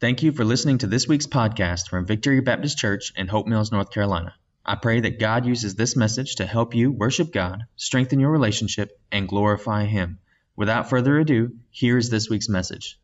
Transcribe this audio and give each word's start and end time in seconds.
Thank 0.00 0.22
you 0.22 0.32
for 0.32 0.46
listening 0.46 0.78
to 0.78 0.86
this 0.86 1.06
week's 1.06 1.26
podcast 1.26 1.90
from 1.90 2.06
Victory 2.06 2.40
Baptist 2.40 2.78
Church 2.78 3.12
in 3.16 3.28
Hope 3.28 3.46
Mills, 3.46 3.70
North 3.70 3.90
Carolina. 3.90 4.34
I 4.64 4.76
pray 4.76 5.00
that 5.00 5.20
God 5.20 5.44
uses 5.44 5.74
this 5.74 5.94
message 5.94 6.36
to 6.36 6.46
help 6.46 6.74
you 6.74 6.90
worship 6.90 7.30
God, 7.30 7.64
strengthen 7.76 8.18
your 8.18 8.30
relationship, 8.30 8.98
and 9.12 9.28
glorify 9.28 9.84
Him. 9.84 10.18
Without 10.56 10.88
further 10.88 11.18
ado, 11.18 11.52
here 11.68 11.98
is 11.98 12.08
this 12.08 12.30
week's 12.30 12.48
message. 12.48 12.98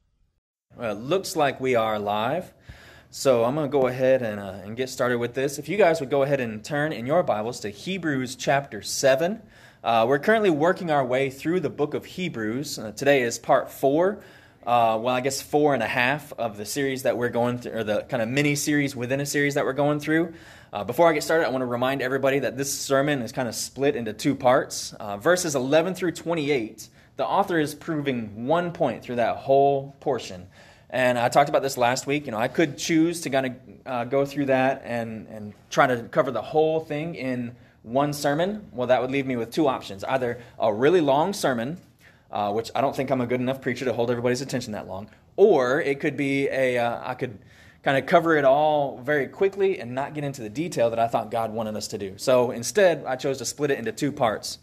Well, 0.75 0.97
it 0.97 1.01
looks 1.03 1.37
like 1.37 1.61
we 1.61 1.75
are 1.75 1.99
live. 1.99 2.55
So 3.11 3.45
I'm 3.45 3.57
going 3.57 3.69
to 3.69 3.79
go 3.79 3.89
ahead 3.89 4.23
and, 4.23 4.41
uh, 4.41 4.61
and 4.65 4.75
get 4.75 4.89
started 4.89 5.19
with 5.19 5.35
this. 5.35 5.59
If 5.59 5.69
you 5.69 5.77
guys 5.77 6.01
would 6.01 6.09
go 6.09 6.23
ahead 6.23 6.41
and 6.41 6.65
turn 6.65 6.95
in 6.95 7.05
your 7.05 7.23
Bibles 7.23 7.61
to 7.61 7.69
Hebrews 7.69 8.37
chapter 8.37 8.81
7. 8.81 9.43
Uh, 9.85 10.07
we're 10.09 10.19
currently 10.19 10.49
working 10.49 10.91
our 10.91 11.05
way 11.05 11.29
through 11.29 11.61
the 11.61 11.69
book 11.69 11.93
of 11.93 12.07
Hebrews. 12.07 12.79
Uh, 12.79 12.93
today 12.93 13.21
is 13.21 13.39
part 13.39 13.71
four. 13.71 14.23
Uh, 14.67 14.99
well, 15.01 15.15
I 15.15 15.21
guess 15.21 15.41
four 15.41 15.75
and 15.75 15.83
a 15.83 15.87
half 15.87 16.33
of 16.33 16.57
the 16.57 16.67
series 16.67 17.05
that 17.05 17.17
we're 17.17 17.29
going 17.29 17.59
through, 17.59 17.73
or 17.73 17.85
the 17.85 18.03
kind 18.03 18.21
of 18.21 18.29
mini 18.29 18.57
series 18.57 18.97
within 18.97 19.21
a 19.21 19.27
series 19.27 19.55
that 19.55 19.65
we're 19.65 19.73
going 19.73 20.01
through. 20.01 20.35
Uh, 20.73 20.83
before 20.83 21.09
I 21.09 21.13
get 21.13 21.23
started, 21.23 21.47
I 21.47 21.51
want 21.51 21.63
to 21.63 21.67
remind 21.67 22.03
everybody 22.03 22.41
that 22.41 22.57
this 22.57 22.77
sermon 22.77 23.23
is 23.23 23.31
kind 23.31 23.47
of 23.47 23.55
split 23.55 23.95
into 23.95 24.13
two 24.13 24.35
parts. 24.35 24.93
Uh, 24.95 25.19
verses 25.19 25.55
11 25.55 25.95
through 25.95 26.13
28, 26.13 26.89
the 27.15 27.25
author 27.25 27.61
is 27.61 27.77
proving 27.77 28.47
one 28.47 28.73
point 28.73 29.05
through 29.05 29.17
that 29.17 29.37
whole 29.37 29.95
portion. 30.01 30.49
And 30.91 31.17
I 31.17 31.29
talked 31.29 31.49
about 31.49 31.63
this 31.63 31.77
last 31.77 32.09
week. 32.09 32.27
You 32.27 32.33
know, 32.33 32.39
I 32.39 32.49
could 32.49 32.77
choose 32.77 33.21
to 33.21 33.31
kind 33.31 33.47
of 33.47 33.53
uh, 33.87 34.05
go 34.07 34.27
through 34.27 34.47
that 34.47 34.83
and, 34.85 35.29
and 35.29 35.55
try 35.71 35.87
to 35.87 36.03
cover 36.11 36.33
the 36.33 36.43
whole 36.43 36.81
thing 36.81 37.15
in 37.15 37.55
one 37.87 38.13
sermon, 38.13 38.67
well, 38.73 38.89
that 38.89 39.01
would 39.01 39.13
leave 39.13 39.27
me 39.27 39.37
with 39.37 39.53
two 39.53 39.69
options 39.69 40.03
either 40.03 40.41
a 40.59 40.75
really 40.75 41.01
long 41.01 41.33
sermon, 41.33 41.79
uh, 42.31 42.53
which 42.53 42.71
I 42.75 42.81
don't 42.81 42.95
think 42.95 43.11
I'm 43.11 43.21
a 43.21 43.27
good 43.27 43.41
enough 43.41 43.61
preacher 43.61 43.85
to 43.85 43.93
hold 43.93 44.11
everybody's 44.11 44.41
attention 44.41 44.73
that 44.73 44.87
long, 44.87 45.09
or 45.37 45.81
it 45.81 46.01
could 46.01 46.17
be 46.17 46.49
a 46.49 46.79
uh, 46.79 47.01
I 47.05 47.15
could 47.15 47.39
kind 47.83 47.97
of 47.97 48.07
cover 48.07 48.37
it 48.37 48.45
all 48.45 48.99
very 48.99 49.29
quickly 49.29 49.79
and 49.79 49.95
not 49.95 50.13
get 50.13 50.25
into 50.25 50.43
the 50.43 50.49
detail 50.49 50.91
that 50.91 50.99
I 50.99 51.07
thought 51.07 51.31
God 51.31 51.53
wanted 51.53 51.77
us 51.77 51.87
to 51.89 51.99
do. 51.99 52.15
So 52.17 52.51
instead, 52.51 53.05
I 53.07 53.15
chose 53.15 53.39
to 53.39 53.45
split 53.45 53.71
it 53.71 53.79
into 53.79 53.93
two 53.93 54.11
parts. 54.11 54.59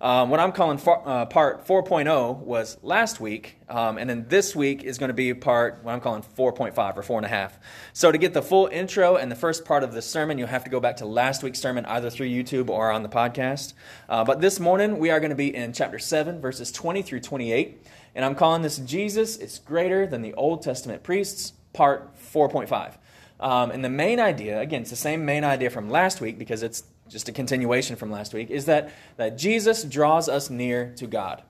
Um, 0.00 0.28
what 0.28 0.40
I'm 0.40 0.52
calling 0.52 0.78
uh, 0.78 1.26
part 1.26 1.66
4.0 1.66 2.38
was 2.38 2.76
last 2.82 3.18
week, 3.18 3.56
um, 3.68 3.96
and 3.96 4.08
then 4.08 4.26
this 4.28 4.54
week 4.54 4.84
is 4.84 4.98
going 4.98 5.08
to 5.08 5.14
be 5.14 5.32
part 5.32 5.80
what 5.82 5.92
I'm 5.92 6.00
calling 6.00 6.22
4.5 6.22 6.96
or 6.96 7.22
4.5. 7.22 7.52
So 7.92 8.12
to 8.12 8.18
get 8.18 8.34
the 8.34 8.42
full 8.42 8.66
intro 8.66 9.16
and 9.16 9.30
the 9.30 9.36
first 9.36 9.64
part 9.64 9.82
of 9.82 9.94
the 9.94 10.02
sermon, 10.02 10.36
you'll 10.36 10.48
have 10.48 10.64
to 10.64 10.70
go 10.70 10.80
back 10.80 10.96
to 10.98 11.06
last 11.06 11.42
week's 11.42 11.58
sermon 11.58 11.86
either 11.86 12.10
through 12.10 12.28
YouTube 12.28 12.68
or 12.68 12.90
on 12.90 13.02
the 13.02 13.08
podcast. 13.08 13.72
Uh, 14.08 14.22
but 14.24 14.40
this 14.40 14.60
morning, 14.60 14.98
we 14.98 15.10
are 15.10 15.20
going 15.20 15.30
to 15.30 15.36
be 15.36 15.54
in 15.54 15.72
chapter 15.72 15.98
7, 15.98 16.40
verses 16.40 16.70
20 16.70 17.00
through 17.02 17.20
28, 17.20 17.82
and 18.14 18.24
I'm 18.24 18.34
calling 18.34 18.62
this 18.62 18.76
Jesus 18.78 19.36
is 19.36 19.58
Greater 19.58 20.06
Than 20.06 20.20
the 20.20 20.34
Old 20.34 20.62
Testament 20.62 21.02
Priests, 21.02 21.54
part 21.72 22.14
4.5. 22.18 22.94
Um, 23.38 23.70
and 23.70 23.84
the 23.84 23.90
main 23.90 24.20
idea, 24.20 24.60
again, 24.60 24.82
it's 24.82 24.90
the 24.90 24.96
same 24.96 25.24
main 25.24 25.44
idea 25.44 25.70
from 25.70 25.90
last 25.90 26.20
week 26.20 26.38
because 26.38 26.62
it's 26.62 26.84
just 27.08 27.28
a 27.28 27.32
continuation 27.32 27.96
from 27.96 28.10
last 28.10 28.34
week, 28.34 28.50
is 28.50 28.66
that, 28.66 28.92
that 29.16 29.38
Jesus 29.38 29.84
draws 29.84 30.28
us 30.28 30.50
near 30.50 30.92
to 30.96 31.06
God. 31.06 31.42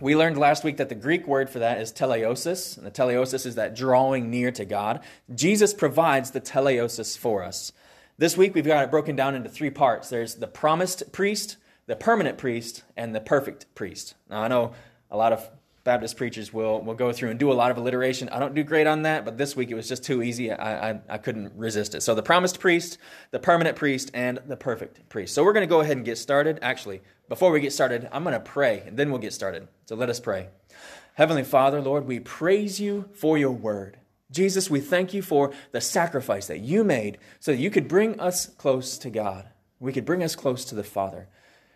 We 0.00 0.16
learned 0.16 0.38
last 0.38 0.64
week 0.64 0.78
that 0.78 0.88
the 0.88 0.94
Greek 0.94 1.26
word 1.26 1.48
for 1.48 1.60
that 1.60 1.80
is 1.80 1.92
teleosis, 1.92 2.76
and 2.76 2.86
the 2.86 2.90
teleosis 2.90 3.46
is 3.46 3.54
that 3.54 3.76
drawing 3.76 4.30
near 4.30 4.50
to 4.52 4.64
God. 4.64 5.00
Jesus 5.34 5.72
provides 5.72 6.32
the 6.32 6.40
teleosis 6.40 7.16
for 7.16 7.42
us. 7.42 7.72
This 8.18 8.36
week 8.36 8.54
we've 8.54 8.66
got 8.66 8.84
it 8.84 8.90
broken 8.90 9.16
down 9.16 9.34
into 9.34 9.48
three 9.48 9.70
parts 9.70 10.08
there's 10.08 10.36
the 10.36 10.46
promised 10.46 11.12
priest, 11.12 11.56
the 11.86 11.96
permanent 11.96 12.38
priest, 12.38 12.82
and 12.96 13.14
the 13.14 13.20
perfect 13.20 13.72
priest. 13.74 14.14
Now, 14.28 14.42
I 14.42 14.48
know 14.48 14.72
a 15.10 15.16
lot 15.16 15.32
of 15.32 15.48
Baptist 15.84 16.16
preachers 16.16 16.50
will, 16.50 16.80
will 16.80 16.94
go 16.94 17.12
through 17.12 17.28
and 17.28 17.38
do 17.38 17.52
a 17.52 17.54
lot 17.54 17.70
of 17.70 17.76
alliteration. 17.76 18.30
I 18.30 18.38
don't 18.38 18.54
do 18.54 18.64
great 18.64 18.86
on 18.86 19.02
that, 19.02 19.26
but 19.26 19.36
this 19.36 19.54
week 19.54 19.70
it 19.70 19.74
was 19.74 19.86
just 19.86 20.02
too 20.02 20.22
easy. 20.22 20.50
I, 20.50 20.90
I, 20.90 21.00
I 21.10 21.18
couldn't 21.18 21.52
resist 21.56 21.94
it. 21.94 22.02
So 22.02 22.14
the 22.14 22.22
promised 22.22 22.58
priest, 22.58 22.96
the 23.32 23.38
permanent 23.38 23.76
priest, 23.76 24.10
and 24.14 24.40
the 24.46 24.56
perfect 24.56 25.06
priest. 25.10 25.34
So 25.34 25.44
we're 25.44 25.52
going 25.52 25.66
to 25.66 25.70
go 25.70 25.80
ahead 25.80 25.98
and 25.98 26.06
get 26.06 26.16
started. 26.16 26.58
Actually, 26.62 27.02
before 27.28 27.50
we 27.50 27.60
get 27.60 27.72
started, 27.72 28.08
I'm 28.12 28.24
going 28.24 28.32
to 28.32 28.40
pray, 28.40 28.82
and 28.86 28.96
then 28.96 29.10
we'll 29.10 29.20
get 29.20 29.34
started. 29.34 29.68
So 29.84 29.94
let 29.94 30.08
us 30.08 30.20
pray. 30.20 30.48
Heavenly 31.14 31.44
Father, 31.44 31.82
Lord, 31.82 32.06
we 32.06 32.18
praise 32.18 32.80
you 32.80 33.10
for 33.12 33.36
your 33.36 33.52
word. 33.52 33.98
Jesus, 34.30 34.70
we 34.70 34.80
thank 34.80 35.12
you 35.12 35.20
for 35.20 35.52
the 35.72 35.82
sacrifice 35.82 36.46
that 36.46 36.60
you 36.60 36.82
made 36.82 37.18
so 37.40 37.52
that 37.52 37.60
you 37.60 37.70
could 37.70 37.88
bring 37.88 38.18
us 38.18 38.46
close 38.46 38.96
to 38.98 39.10
God. 39.10 39.48
We 39.78 39.92
could 39.92 40.06
bring 40.06 40.22
us 40.22 40.34
close 40.34 40.64
to 40.64 40.74
the 40.74 40.82
Father. 40.82 41.28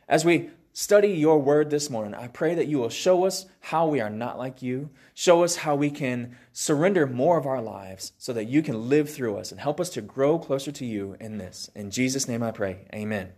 As 0.08 0.24
we 0.24 0.48
study 0.78 1.09
your 1.09 1.41
word 1.41 1.71
this 1.71 1.91
morning, 1.91 2.15
I 2.15 2.28
pray 2.28 2.55
that 2.55 2.69
you 2.69 2.78
will 2.78 2.89
show 2.89 3.25
us 3.25 3.47
how 3.59 3.89
we 3.89 4.00
are 4.00 4.09
not 4.09 4.39
like 4.39 4.62
you. 4.62 4.91
Show 5.12 5.43
us 5.43 5.56
how 5.56 5.75
we 5.75 5.91
can 5.91 6.37
surrender 6.53 7.05
more 7.05 7.37
of 7.37 7.47
our 7.47 7.61
lives 7.61 8.12
so 8.16 8.33
that 8.33 8.47
you 8.47 8.62
can 8.62 8.89
live 8.89 9.11
through 9.11 9.39
us 9.39 9.50
and 9.50 9.61
help 9.61 9.81
us 9.81 9.91
to 9.91 10.00
grow 10.00 10.39
closer 10.39 10.71
to 10.71 10.87
you 10.87 11.16
in 11.19 11.39
this. 11.39 11.69
In 11.75 11.91
Jesus' 11.91 12.28
name 12.28 12.44
I 12.44 12.53
pray. 12.53 12.87
Amen. 12.94 13.31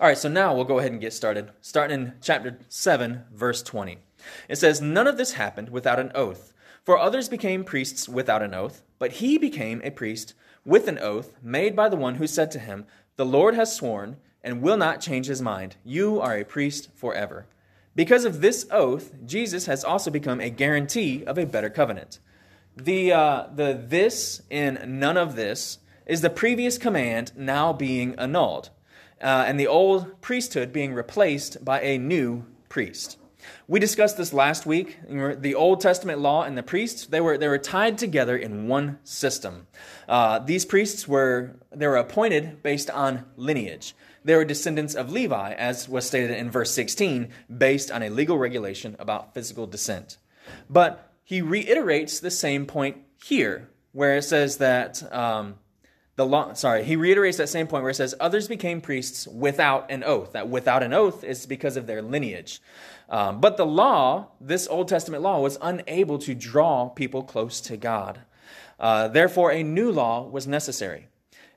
All 0.00 0.06
right, 0.06 0.16
so 0.16 0.28
now 0.28 0.54
we'll 0.54 0.64
go 0.64 0.78
ahead 0.78 0.92
and 0.92 1.00
get 1.00 1.12
started. 1.12 1.50
Starting 1.62 2.00
in 2.00 2.12
chapter 2.22 2.60
7, 2.68 3.24
verse 3.32 3.60
20. 3.64 3.98
It 4.48 4.56
says, 4.56 4.80
None 4.80 5.08
of 5.08 5.16
this 5.16 5.32
happened 5.32 5.70
without 5.70 5.98
an 5.98 6.12
oath. 6.14 6.52
For 6.84 6.96
others 6.96 7.28
became 7.28 7.64
priests 7.64 8.08
without 8.08 8.44
an 8.44 8.54
oath, 8.54 8.84
but 9.00 9.14
he 9.14 9.36
became 9.36 9.80
a 9.82 9.90
priest 9.90 10.34
with 10.64 10.86
an 10.86 11.00
oath 11.00 11.32
made 11.42 11.74
by 11.74 11.88
the 11.88 11.96
one 11.96 12.14
who 12.14 12.28
said 12.28 12.52
to 12.52 12.60
him, 12.60 12.86
The 13.16 13.26
Lord 13.26 13.56
has 13.56 13.74
sworn 13.74 14.18
and 14.46 14.62
will 14.62 14.76
not 14.76 15.00
change 15.00 15.26
his 15.26 15.42
mind. 15.42 15.76
You 15.84 16.20
are 16.20 16.38
a 16.38 16.44
priest 16.44 16.88
forever. 16.94 17.46
Because 17.96 18.24
of 18.24 18.40
this 18.40 18.64
oath, 18.70 19.12
Jesus 19.26 19.66
has 19.66 19.82
also 19.82 20.10
become 20.10 20.40
a 20.40 20.50
guarantee 20.50 21.24
of 21.24 21.36
a 21.36 21.44
better 21.44 21.68
covenant. 21.68 22.20
The, 22.76 23.12
uh, 23.12 23.46
the 23.52 23.84
this 23.88 24.42
in 24.48 25.00
none 25.00 25.16
of 25.16 25.34
this 25.34 25.78
is 26.06 26.20
the 26.20 26.30
previous 26.30 26.78
command 26.78 27.32
now 27.36 27.72
being 27.72 28.14
annulled, 28.18 28.70
uh, 29.20 29.44
and 29.46 29.58
the 29.58 29.66
old 29.66 30.20
priesthood 30.20 30.72
being 30.72 30.94
replaced 30.94 31.64
by 31.64 31.80
a 31.80 31.98
new 31.98 32.44
priest. 32.68 33.18
We 33.68 33.80
discussed 33.80 34.16
this 34.16 34.32
last 34.32 34.66
week. 34.66 34.98
The 35.08 35.54
Old 35.54 35.80
Testament 35.80 36.20
law 36.20 36.42
and 36.42 36.56
the 36.56 36.62
priests, 36.62 37.06
they 37.06 37.20
were, 37.20 37.38
they 37.38 37.48
were 37.48 37.58
tied 37.58 37.98
together 37.98 38.36
in 38.36 38.68
one 38.68 38.98
system. 39.04 39.66
Uh, 40.08 40.38
these 40.38 40.64
priests 40.64 41.08
were, 41.08 41.56
they 41.70 41.86
were 41.86 41.96
appointed 41.96 42.62
based 42.62 42.90
on 42.90 43.24
lineage. 43.36 43.94
They 44.24 44.34
were 44.34 44.44
descendants 44.44 44.94
of 44.94 45.12
Levi, 45.12 45.52
as 45.52 45.88
was 45.88 46.06
stated 46.06 46.32
in 46.32 46.50
verse 46.50 46.72
16, 46.72 47.28
based 47.56 47.90
on 47.90 48.02
a 48.02 48.10
legal 48.10 48.38
regulation 48.38 48.96
about 48.98 49.34
physical 49.34 49.66
descent. 49.66 50.18
But 50.68 51.12
he 51.22 51.42
reiterates 51.42 52.20
the 52.20 52.30
same 52.30 52.66
point 52.66 52.98
here, 53.24 53.68
where 53.92 54.16
it 54.16 54.22
says 54.22 54.58
that 54.58 55.02
um, 55.12 55.56
the 56.16 56.26
law, 56.26 56.54
sorry, 56.54 56.82
he 56.82 56.96
reiterates 56.96 57.36
that 57.36 57.48
same 57.48 57.66
point 57.66 57.82
where 57.82 57.90
it 57.90 57.96
says 57.96 58.14
others 58.18 58.48
became 58.48 58.80
priests 58.80 59.28
without 59.28 59.90
an 59.90 60.02
oath. 60.02 60.32
That 60.32 60.48
without 60.48 60.82
an 60.82 60.94
oath 60.94 61.22
is 61.22 61.44
because 61.44 61.76
of 61.76 61.86
their 61.86 62.00
lineage. 62.00 62.60
Um, 63.10 63.40
but 63.40 63.58
the 63.58 63.66
law, 63.66 64.28
this 64.40 64.66
Old 64.66 64.88
Testament 64.88 65.22
law, 65.22 65.40
was 65.40 65.58
unable 65.60 66.18
to 66.20 66.34
draw 66.34 66.88
people 66.88 67.22
close 67.22 67.60
to 67.62 67.76
God. 67.76 68.20
Uh, 68.80 69.08
therefore, 69.08 69.52
a 69.52 69.62
new 69.62 69.92
law 69.92 70.26
was 70.26 70.46
necessary. 70.46 71.08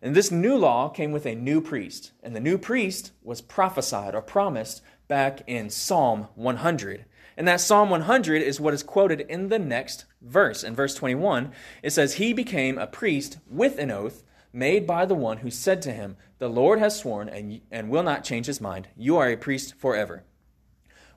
And 0.01 0.13
this 0.13 0.31
new 0.31 0.57
law 0.57 0.89
came 0.89 1.11
with 1.11 1.25
a 1.25 1.35
new 1.35 1.61
priest. 1.61 2.11
And 2.21 2.35
the 2.35 2.41
new 2.41 2.57
priest 2.57 3.11
was 3.23 3.41
prophesied 3.41 4.13
or 4.13 4.21
promised 4.21 4.81
back 5.07 5.41
in 5.47 5.69
Psalm 5.69 6.27
100. 6.35 7.05
And 7.37 7.47
that 7.47 7.61
Psalm 7.61 7.89
100 7.89 8.41
is 8.41 8.59
what 8.59 8.73
is 8.73 8.83
quoted 8.83 9.21
in 9.21 9.47
the 9.47 9.59
next 9.59 10.03
verse. 10.21 10.63
In 10.63 10.75
verse 10.75 10.95
21, 10.95 11.51
it 11.81 11.91
says, 11.91 12.15
He 12.15 12.33
became 12.33 12.77
a 12.77 12.87
priest 12.87 13.37
with 13.49 13.79
an 13.79 13.91
oath 13.91 14.23
made 14.51 14.87
by 14.87 15.05
the 15.05 15.15
one 15.15 15.37
who 15.37 15.51
said 15.51 15.81
to 15.83 15.91
him, 15.91 16.17
The 16.39 16.49
Lord 16.49 16.79
has 16.79 16.99
sworn 16.99 17.29
and, 17.29 17.61
and 17.71 17.89
will 17.89 18.03
not 18.03 18.23
change 18.23 18.45
his 18.45 18.61
mind. 18.61 18.87
You 18.97 19.17
are 19.17 19.29
a 19.29 19.37
priest 19.37 19.75
forever. 19.75 20.23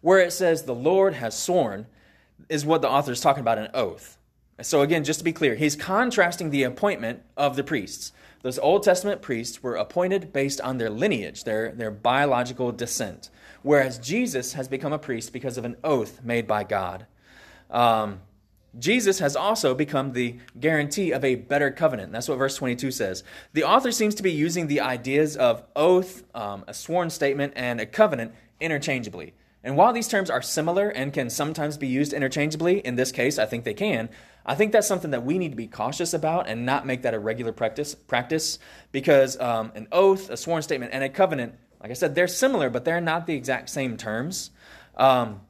Where 0.00 0.18
it 0.18 0.32
says, 0.32 0.64
The 0.64 0.74
Lord 0.74 1.14
has 1.14 1.38
sworn, 1.38 1.86
is 2.48 2.66
what 2.66 2.82
the 2.82 2.90
author 2.90 3.12
is 3.12 3.20
talking 3.20 3.40
about 3.40 3.58
an 3.58 3.70
oath. 3.72 4.18
So, 4.60 4.82
again, 4.82 5.04
just 5.04 5.20
to 5.20 5.24
be 5.24 5.32
clear, 5.32 5.54
he's 5.54 5.74
contrasting 5.74 6.50
the 6.50 6.64
appointment 6.64 7.22
of 7.36 7.56
the 7.56 7.64
priests. 7.64 8.12
Those 8.42 8.58
Old 8.58 8.82
Testament 8.82 9.22
priests 9.22 9.62
were 9.62 9.76
appointed 9.76 10.32
based 10.32 10.60
on 10.60 10.78
their 10.78 10.90
lineage, 10.90 11.44
their, 11.44 11.72
their 11.72 11.90
biological 11.90 12.72
descent, 12.72 13.30
whereas 13.62 13.98
Jesus 13.98 14.52
has 14.52 14.68
become 14.68 14.92
a 14.92 14.98
priest 14.98 15.32
because 15.32 15.56
of 15.56 15.64
an 15.64 15.76
oath 15.82 16.22
made 16.22 16.46
by 16.46 16.64
God. 16.64 17.06
Um, 17.70 18.20
Jesus 18.78 19.18
has 19.18 19.36
also 19.36 19.74
become 19.74 20.12
the 20.12 20.38
guarantee 20.58 21.12
of 21.12 21.24
a 21.24 21.34
better 21.34 21.70
covenant. 21.70 22.12
That's 22.12 22.28
what 22.28 22.38
verse 22.38 22.56
22 22.56 22.90
says. 22.90 23.22
The 23.52 23.64
author 23.64 23.92
seems 23.92 24.14
to 24.16 24.22
be 24.22 24.32
using 24.32 24.66
the 24.66 24.80
ideas 24.80 25.36
of 25.36 25.62
oath, 25.76 26.24
um, 26.34 26.64
a 26.66 26.72
sworn 26.72 27.10
statement, 27.10 27.52
and 27.56 27.80
a 27.80 27.86
covenant 27.86 28.32
interchangeably. 28.60 29.34
And 29.64 29.76
while 29.76 29.92
these 29.92 30.08
terms 30.08 30.30
are 30.30 30.42
similar 30.42 30.88
and 30.88 31.12
can 31.12 31.30
sometimes 31.30 31.76
be 31.76 31.86
used 31.86 32.12
interchangeably, 32.12 32.78
in 32.78 32.96
this 32.96 33.12
case, 33.12 33.38
I 33.38 33.46
think 33.46 33.64
they 33.64 33.74
can, 33.74 34.08
I 34.44 34.54
think 34.54 34.72
that's 34.72 34.88
something 34.88 35.12
that 35.12 35.24
we 35.24 35.38
need 35.38 35.50
to 35.50 35.56
be 35.56 35.68
cautious 35.68 36.14
about 36.14 36.48
and 36.48 36.66
not 36.66 36.84
make 36.84 37.02
that 37.02 37.14
a 37.14 37.18
regular 37.18 37.52
practice, 37.52 37.94
practice 37.94 38.58
because 38.90 39.38
um, 39.38 39.70
an 39.74 39.86
oath, 39.92 40.30
a 40.30 40.36
sworn 40.36 40.62
statement, 40.62 40.92
and 40.92 41.04
a 41.04 41.08
covenant, 41.08 41.54
like 41.80 41.90
I 41.90 41.94
said, 41.94 42.14
they're 42.14 42.26
similar, 42.26 42.70
but 42.70 42.84
they're 42.84 43.00
not 43.00 43.26
the 43.26 43.34
exact 43.34 43.68
same 43.68 43.96
terms. 43.96 44.50
Um, 44.96 45.42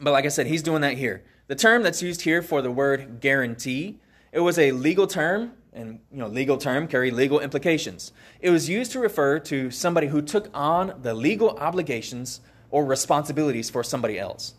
but 0.00 0.12
like 0.12 0.24
I 0.24 0.28
said, 0.28 0.46
he's 0.46 0.62
doing 0.62 0.80
that 0.80 0.96
here. 0.96 1.24
The 1.52 1.56
term 1.56 1.82
that's 1.82 2.00
used 2.00 2.22
here 2.22 2.40
for 2.40 2.62
the 2.62 2.70
word 2.70 3.20
guarantee 3.20 4.00
It 4.32 4.40
was 4.40 4.58
a 4.58 4.72
legal 4.72 5.06
term, 5.06 5.52
and 5.74 6.00
you 6.10 6.16
know, 6.16 6.26
legal 6.26 6.56
term 6.56 6.88
carry 6.88 7.10
legal 7.10 7.40
implications. 7.40 8.10
It 8.40 8.48
was 8.48 8.70
used 8.70 8.90
to 8.92 9.00
refer 9.00 9.38
to 9.40 9.70
somebody 9.70 10.06
who 10.06 10.22
took 10.22 10.48
on 10.54 10.98
the 11.02 11.12
legal 11.12 11.58
obligations 11.58 12.40
or 12.70 12.86
responsibilities 12.86 13.68
for 13.68 13.84
somebody 13.84 14.18
else. 14.18 14.54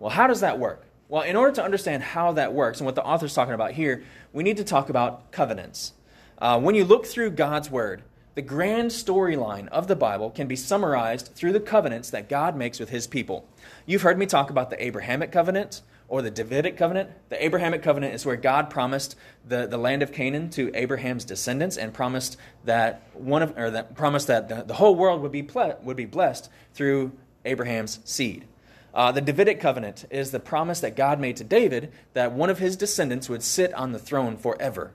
Well, 0.00 0.10
how 0.10 0.26
does 0.26 0.40
that 0.40 0.58
work? 0.58 0.86
Well, 1.08 1.22
in 1.22 1.36
order 1.36 1.54
to 1.54 1.62
understand 1.62 2.02
how 2.02 2.32
that 2.32 2.52
works 2.52 2.80
and 2.80 2.86
what 2.86 2.96
the 2.96 3.04
author's 3.04 3.32
talking 3.32 3.54
about 3.54 3.70
here, 3.70 4.02
we 4.32 4.42
need 4.42 4.56
to 4.56 4.64
talk 4.64 4.88
about 4.88 5.30
covenants. 5.30 5.92
Uh, 6.38 6.58
when 6.58 6.74
you 6.74 6.84
look 6.84 7.06
through 7.06 7.30
God's 7.30 7.70
Word, 7.70 8.02
the 8.34 8.42
grand 8.42 8.90
storyline 8.90 9.68
of 9.68 9.86
the 9.86 9.94
Bible 9.94 10.30
can 10.30 10.48
be 10.48 10.56
summarized 10.56 11.30
through 11.36 11.52
the 11.52 11.60
covenants 11.60 12.10
that 12.10 12.28
God 12.28 12.56
makes 12.56 12.80
with 12.80 12.88
His 12.88 13.06
people. 13.06 13.46
You've 13.86 14.02
heard 14.02 14.18
me 14.18 14.26
talk 14.26 14.50
about 14.50 14.70
the 14.70 14.84
Abrahamic 14.84 15.30
covenant 15.30 15.82
or 16.08 16.22
the 16.22 16.30
Davidic 16.30 16.76
covenant. 16.76 17.10
The 17.28 17.44
Abrahamic 17.44 17.82
covenant 17.82 18.14
is 18.14 18.26
where 18.26 18.36
God 18.36 18.70
promised 18.70 19.16
the, 19.46 19.66
the 19.66 19.78
land 19.78 20.02
of 20.02 20.12
Canaan 20.12 20.50
to 20.50 20.70
Abraham's 20.74 21.24
descendants 21.24 21.76
and 21.76 21.92
promised 21.92 22.36
that 22.64 23.02
one 23.14 23.42
of 23.42 23.56
or 23.58 23.70
that 23.70 23.94
promised 23.94 24.26
that 24.26 24.48
the, 24.48 24.62
the 24.62 24.74
whole 24.74 24.94
world 24.94 25.22
would 25.22 25.32
be 25.32 25.42
ple- 25.42 25.78
would 25.82 25.96
be 25.96 26.04
blessed 26.04 26.50
through 26.74 27.12
Abraham's 27.44 28.00
seed. 28.04 28.46
Uh, 28.94 29.10
the 29.10 29.20
Davidic 29.20 29.60
covenant 29.60 30.04
is 30.10 30.30
the 30.30 30.38
promise 30.38 30.80
that 30.80 30.94
God 30.94 31.18
made 31.18 31.36
to 31.38 31.44
David 31.44 31.92
that 32.12 32.32
one 32.32 32.48
of 32.48 32.58
his 32.58 32.76
descendants 32.76 33.28
would 33.28 33.42
sit 33.42 33.74
on 33.74 33.92
the 33.92 33.98
throne 33.98 34.36
forever. 34.36 34.92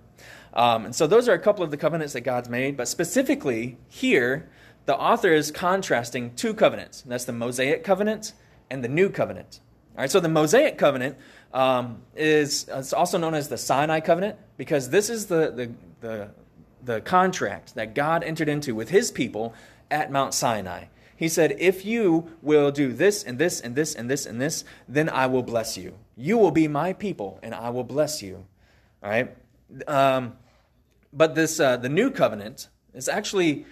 Um, 0.53 0.85
and 0.85 0.95
so 0.95 1.06
those 1.06 1.27
are 1.27 1.33
a 1.33 1.39
couple 1.39 1.63
of 1.63 1.71
the 1.71 1.77
covenants 1.77 2.13
that 2.13 2.21
God's 2.21 2.50
made, 2.50 2.77
but 2.77 2.88
specifically 2.88 3.77
here, 3.89 4.50
the 4.85 4.95
author 4.95 5.33
is 5.33 5.51
contrasting 5.51 6.33
two 6.35 6.53
covenants. 6.53 7.01
That's 7.01 7.25
the 7.25 7.33
Mosaic 7.33 7.83
covenant 7.83 8.33
and 8.69 8.83
the 8.83 8.88
New 8.88 9.09
covenant. 9.09 9.59
All 10.00 10.04
right, 10.04 10.10
so 10.10 10.22
the 10.22 10.30
Mosaic 10.30 10.78
covenant 10.78 11.18
um, 11.54 12.04
is 12.16 12.69
it's 12.69 12.94
also 12.94 13.18
known 13.18 13.34
as 13.34 13.50
the 13.50 13.57
Sinai 13.57 14.00
covenant 14.00 14.38
because 14.56 14.90
this 14.92 15.10
is 15.10 15.25
the, 15.25 15.51
the, 15.51 15.72
the, 16.00 16.30
the 16.81 17.01
contract 17.01 17.75
that 17.75 17.96
God 17.96 18.24
entered 18.24 18.48
into 18.48 18.74
with 18.74 18.92
his 18.92 19.12
people 19.12 19.54
at 19.92 20.10
Mount 20.10 20.34
Sinai. 20.34 20.86
He 21.18 21.28
said, 21.28 21.57
If 21.60 21.86
you 21.86 22.31
will 22.42 22.72
do 22.72 22.94
this 22.94 23.24
and 23.24 23.38
this 23.38 23.60
and 23.60 23.75
this 23.75 23.94
and 23.94 24.10
this 24.10 24.25
and 24.25 24.40
this, 24.40 24.63
then 24.88 25.10
I 25.10 25.25
will 25.25 25.44
bless 25.44 25.78
you. 25.78 25.96
You 26.16 26.38
will 26.38 26.52
be 26.52 26.69
my 26.69 26.94
people, 26.94 27.38
and 27.44 27.54
I 27.54 27.69
will 27.69 27.84
bless 27.84 28.22
you. 28.22 28.45
All 29.04 29.10
right? 29.10 29.36
Um, 29.86 30.38
but 31.12 31.36
this, 31.36 31.60
uh, 31.60 31.75
the 31.75 31.90
new 31.90 32.10
covenant 32.10 32.69
is 32.94 33.10
actually 33.10 33.66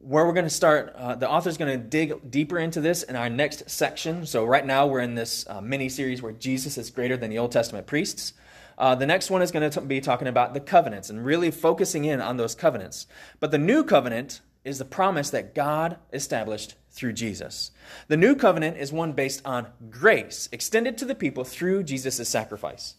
where 0.00 0.24
we're 0.26 0.32
going 0.32 0.46
to 0.46 0.50
start. 0.50 0.94
Uh, 0.96 1.14
the 1.14 1.28
author's 1.28 1.56
going 1.56 1.78
to 1.78 1.84
dig 1.84 2.30
deeper 2.30 2.58
into 2.58 2.80
this 2.80 3.02
in 3.02 3.16
our 3.16 3.28
next 3.28 3.68
section. 3.68 4.26
So, 4.26 4.44
right 4.44 4.64
now, 4.64 4.86
we're 4.86 5.00
in 5.00 5.14
this 5.14 5.46
uh, 5.48 5.60
mini 5.60 5.88
series 5.88 6.22
where 6.22 6.32
Jesus 6.32 6.78
is 6.78 6.90
greater 6.90 7.16
than 7.16 7.30
the 7.30 7.38
Old 7.38 7.52
Testament 7.52 7.86
priests. 7.86 8.32
Uh, 8.76 8.94
the 8.94 9.06
next 9.06 9.28
one 9.30 9.42
is 9.42 9.50
going 9.50 9.68
to 9.68 9.80
be 9.80 10.00
talking 10.00 10.28
about 10.28 10.54
the 10.54 10.60
covenants 10.60 11.10
and 11.10 11.24
really 11.24 11.50
focusing 11.50 12.04
in 12.04 12.20
on 12.20 12.36
those 12.36 12.54
covenants. 12.54 13.06
But 13.40 13.50
the 13.50 13.58
new 13.58 13.82
covenant 13.82 14.40
is 14.64 14.78
the 14.78 14.84
promise 14.84 15.30
that 15.30 15.54
God 15.54 15.98
established 16.12 16.76
through 16.90 17.14
Jesus. 17.14 17.72
The 18.06 18.16
new 18.16 18.36
covenant 18.36 18.76
is 18.76 18.92
one 18.92 19.12
based 19.12 19.42
on 19.44 19.68
grace 19.90 20.48
extended 20.52 20.96
to 20.98 21.04
the 21.04 21.14
people 21.14 21.44
through 21.44 21.82
Jesus' 21.84 22.28
sacrifice. 22.28 22.94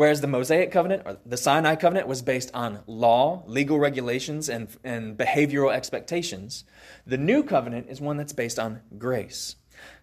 Whereas 0.00 0.22
the 0.22 0.28
Mosaic 0.28 0.72
covenant 0.72 1.02
or 1.04 1.18
the 1.26 1.36
Sinai 1.36 1.76
covenant 1.76 2.08
was 2.08 2.22
based 2.22 2.50
on 2.54 2.80
law, 2.86 3.42
legal 3.46 3.78
regulations, 3.78 4.48
and, 4.48 4.66
and 4.82 5.14
behavioral 5.14 5.74
expectations, 5.74 6.64
the 7.06 7.18
new 7.18 7.42
covenant 7.42 7.90
is 7.90 8.00
one 8.00 8.16
that's 8.16 8.32
based 8.32 8.58
on 8.58 8.80
grace. 8.96 9.56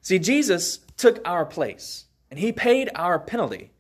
See, 0.03 0.19
Jesus 0.19 0.81
took 0.97 1.19
our 1.27 1.47
place 1.47 2.05
and 2.29 2.39
he 2.39 2.51
paid 2.51 2.91
our 2.93 3.17
penalty 3.17 3.71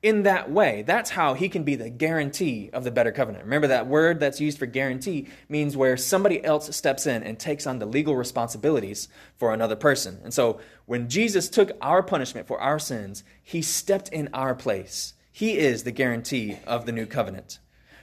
in 0.00 0.22
that 0.22 0.48
way. 0.48 0.84
That's 0.86 1.10
how 1.10 1.34
he 1.34 1.48
can 1.48 1.64
be 1.64 1.74
the 1.74 1.90
guarantee 1.90 2.70
of 2.72 2.84
the 2.84 2.92
better 2.92 3.10
covenant. 3.10 3.42
Remember 3.42 3.66
that 3.66 3.88
word 3.88 4.20
that's 4.20 4.40
used 4.40 4.60
for 4.60 4.66
guarantee 4.66 5.26
means 5.48 5.76
where 5.76 5.96
somebody 5.96 6.44
else 6.44 6.72
steps 6.76 7.04
in 7.04 7.24
and 7.24 7.36
takes 7.36 7.66
on 7.66 7.80
the 7.80 7.86
legal 7.86 8.14
responsibilities 8.14 9.08
for 9.34 9.52
another 9.52 9.74
person. 9.74 10.20
And 10.22 10.32
so 10.32 10.60
when 10.86 11.08
Jesus 11.08 11.48
took 11.48 11.72
our 11.80 12.00
punishment 12.00 12.46
for 12.46 12.60
our 12.60 12.78
sins, 12.78 13.24
he 13.42 13.60
stepped 13.60 14.08
in 14.10 14.28
our 14.32 14.54
place. 14.54 15.14
He 15.36 15.58
is 15.58 15.82
the 15.82 15.90
guarantee 15.90 16.58
of 16.64 16.86
the 16.86 16.92
new 16.92 17.06
covenant. 17.06 17.58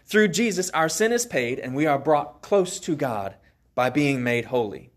Through 0.05 0.27
Jesus, 0.27 0.69
our 0.71 0.89
sin 0.89 1.13
is 1.13 1.25
paid 1.25 1.59
and 1.59 1.73
we 1.73 1.85
are 1.85 1.97
brought 1.97 2.41
close 2.41 2.77
to 2.81 2.93
God 2.93 3.35
by 3.73 3.89
being 3.89 4.21
made 4.21 4.43
holy. 4.43 4.91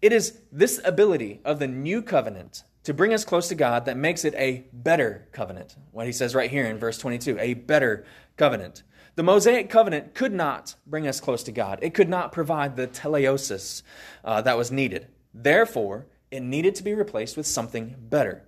It 0.00 0.12
is 0.12 0.38
this 0.52 0.80
ability 0.84 1.40
of 1.44 1.58
the 1.58 1.66
new 1.66 2.00
covenant 2.00 2.62
to 2.84 2.94
bring 2.94 3.12
us 3.12 3.24
close 3.24 3.48
to 3.48 3.56
God 3.56 3.86
that 3.86 3.96
makes 3.96 4.24
it 4.24 4.36
a 4.36 4.66
better 4.72 5.26
covenant. 5.32 5.74
What 5.90 6.06
he 6.06 6.12
says 6.12 6.32
right 6.32 6.48
here 6.48 6.64
in 6.64 6.78
verse 6.78 6.96
22 6.96 7.36
a 7.40 7.54
better 7.54 8.04
covenant. 8.36 8.84
The 9.16 9.24
Mosaic 9.24 9.68
covenant 9.68 10.14
could 10.14 10.32
not 10.32 10.76
bring 10.86 11.08
us 11.08 11.18
close 11.18 11.42
to 11.42 11.50
God, 11.50 11.80
it 11.82 11.92
could 11.92 12.08
not 12.08 12.30
provide 12.30 12.76
the 12.76 12.86
teleosis 12.86 13.82
uh, 14.24 14.42
that 14.42 14.56
was 14.56 14.70
needed. 14.70 15.08
Therefore, 15.34 16.06
it 16.30 16.44
needed 16.44 16.76
to 16.76 16.84
be 16.84 16.94
replaced 16.94 17.36
with 17.36 17.46
something 17.48 17.96
better. 17.98 18.44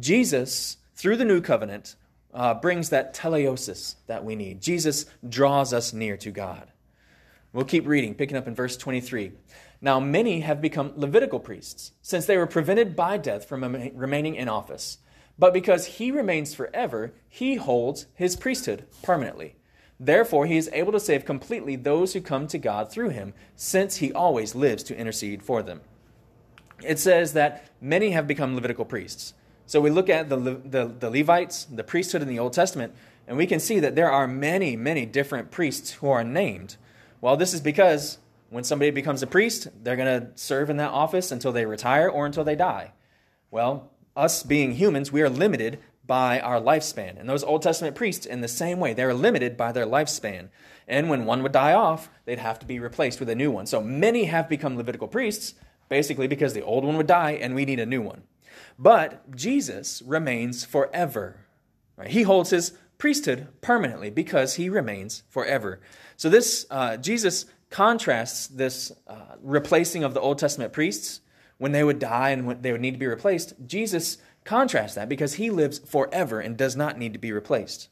Jesus, 0.00 0.78
through 0.94 1.18
the 1.18 1.24
new 1.26 1.42
covenant, 1.42 1.96
uh, 2.34 2.54
brings 2.54 2.90
that 2.90 3.14
teleosis 3.14 3.96
that 4.06 4.24
we 4.24 4.36
need. 4.36 4.60
Jesus 4.60 5.06
draws 5.28 5.72
us 5.72 5.92
near 5.92 6.16
to 6.18 6.30
God. 6.30 6.72
We'll 7.52 7.64
keep 7.64 7.86
reading, 7.86 8.14
picking 8.14 8.36
up 8.36 8.46
in 8.46 8.54
verse 8.54 8.76
23. 8.76 9.32
Now, 9.80 10.00
many 10.00 10.40
have 10.40 10.60
become 10.60 10.92
Levitical 10.96 11.40
priests, 11.40 11.92
since 12.02 12.26
they 12.26 12.36
were 12.36 12.46
prevented 12.46 12.96
by 12.96 13.16
death 13.16 13.48
from 13.48 13.64
remaining 13.94 14.34
in 14.34 14.48
office. 14.48 14.98
But 15.38 15.52
because 15.52 15.86
he 15.86 16.10
remains 16.10 16.54
forever, 16.54 17.12
he 17.28 17.56
holds 17.56 18.06
his 18.14 18.36
priesthood 18.36 18.86
permanently. 19.02 19.56
Therefore, 19.98 20.46
he 20.46 20.56
is 20.56 20.70
able 20.72 20.92
to 20.92 21.00
save 21.00 21.24
completely 21.24 21.76
those 21.76 22.12
who 22.12 22.20
come 22.20 22.46
to 22.48 22.58
God 22.58 22.90
through 22.90 23.10
him, 23.10 23.32
since 23.54 23.96
he 23.96 24.12
always 24.12 24.54
lives 24.54 24.82
to 24.84 24.96
intercede 24.96 25.42
for 25.42 25.62
them. 25.62 25.80
It 26.82 26.98
says 26.98 27.32
that 27.32 27.70
many 27.80 28.10
have 28.10 28.26
become 28.26 28.54
Levitical 28.54 28.84
priests. 28.84 29.32
So 29.66 29.80
we 29.80 29.90
look 29.90 30.08
at 30.08 30.28
the, 30.28 30.36
the, 30.36 30.94
the 30.98 31.10
Levites, 31.10 31.64
the 31.64 31.84
priesthood 31.84 32.22
in 32.22 32.28
the 32.28 32.38
Old 32.38 32.52
Testament, 32.52 32.94
and 33.26 33.36
we 33.36 33.46
can 33.46 33.58
see 33.58 33.80
that 33.80 33.96
there 33.96 34.10
are 34.10 34.28
many, 34.28 34.76
many 34.76 35.04
different 35.04 35.50
priests 35.50 35.94
who 35.94 36.08
are 36.08 36.22
named. 36.22 36.76
Well, 37.20 37.36
this 37.36 37.52
is 37.52 37.60
because 37.60 38.18
when 38.50 38.62
somebody 38.62 38.92
becomes 38.92 39.22
a 39.22 39.26
priest, 39.26 39.68
they're 39.82 39.96
going 39.96 40.20
to 40.20 40.28
serve 40.36 40.70
in 40.70 40.76
that 40.76 40.92
office 40.92 41.32
until 41.32 41.50
they 41.50 41.66
retire 41.66 42.08
or 42.08 42.26
until 42.26 42.44
they 42.44 42.54
die. 42.54 42.92
Well, 43.50 43.90
us 44.14 44.44
being 44.44 44.72
humans, 44.72 45.10
we 45.10 45.22
are 45.22 45.28
limited 45.28 45.80
by 46.06 46.38
our 46.38 46.60
lifespan. 46.60 47.18
And 47.18 47.28
those 47.28 47.42
Old 47.42 47.62
Testament 47.62 47.96
priests, 47.96 48.26
in 48.26 48.40
the 48.40 48.48
same 48.48 48.78
way, 48.78 48.94
they're 48.94 49.14
limited 49.14 49.56
by 49.56 49.72
their 49.72 49.86
lifespan. 49.86 50.48
And 50.86 51.10
when 51.10 51.24
one 51.24 51.42
would 51.42 51.50
die 51.50 51.72
off, 51.72 52.08
they'd 52.24 52.38
have 52.38 52.60
to 52.60 52.66
be 52.66 52.78
replaced 52.78 53.18
with 53.18 53.28
a 53.28 53.34
new 53.34 53.50
one. 53.50 53.66
So 53.66 53.80
many 53.80 54.24
have 54.26 54.48
become 54.48 54.76
Levitical 54.76 55.08
priests, 55.08 55.54
basically 55.88 56.28
because 56.28 56.54
the 56.54 56.62
old 56.62 56.84
one 56.84 56.96
would 56.96 57.08
die 57.08 57.32
and 57.32 57.56
we 57.56 57.64
need 57.64 57.80
a 57.80 57.86
new 57.86 58.02
one. 58.02 58.22
But 58.78 59.34
Jesus 59.34 60.02
remains 60.02 60.64
forever. 60.64 61.46
Right? 61.96 62.08
He 62.08 62.22
holds 62.22 62.50
his 62.50 62.72
priesthood 62.98 63.48
permanently 63.60 64.10
because 64.10 64.54
he 64.54 64.68
remains 64.68 65.22
forever. 65.28 65.80
So 66.16 66.28
this 66.28 66.66
uh, 66.70 66.96
Jesus 66.96 67.46
contrasts 67.70 68.46
this 68.46 68.92
uh, 69.06 69.36
replacing 69.42 70.04
of 70.04 70.14
the 70.14 70.20
Old 70.20 70.38
Testament 70.38 70.72
priests 70.72 71.20
when 71.58 71.72
they 71.72 71.84
would 71.84 71.98
die 71.98 72.30
and 72.30 72.62
they 72.62 72.72
would 72.72 72.80
need 72.80 72.92
to 72.92 72.98
be 72.98 73.06
replaced. 73.06 73.54
Jesus 73.66 74.18
contrasts 74.44 74.94
that 74.94 75.08
because 75.08 75.34
he 75.34 75.50
lives 75.50 75.78
forever 75.80 76.40
and 76.40 76.56
does 76.56 76.76
not 76.76 76.98
need 76.98 77.12
to 77.12 77.18
be 77.18 77.32
replaced. 77.32 77.88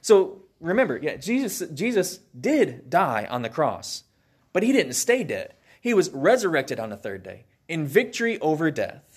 So 0.00 0.42
remember, 0.60 0.98
yeah, 1.00 1.16
Jesus, 1.16 1.68
Jesus 1.72 2.20
did 2.38 2.88
die 2.88 3.26
on 3.28 3.42
the 3.42 3.48
cross, 3.48 4.04
but 4.52 4.62
he 4.62 4.72
didn't 4.72 4.94
stay 4.94 5.24
dead. 5.24 5.54
He 5.80 5.94
was 5.94 6.10
resurrected 6.10 6.78
on 6.80 6.90
the 6.90 6.96
third 6.96 7.22
day 7.22 7.44
in 7.68 7.86
victory 7.86 8.38
over 8.40 8.70
death, 8.70 9.09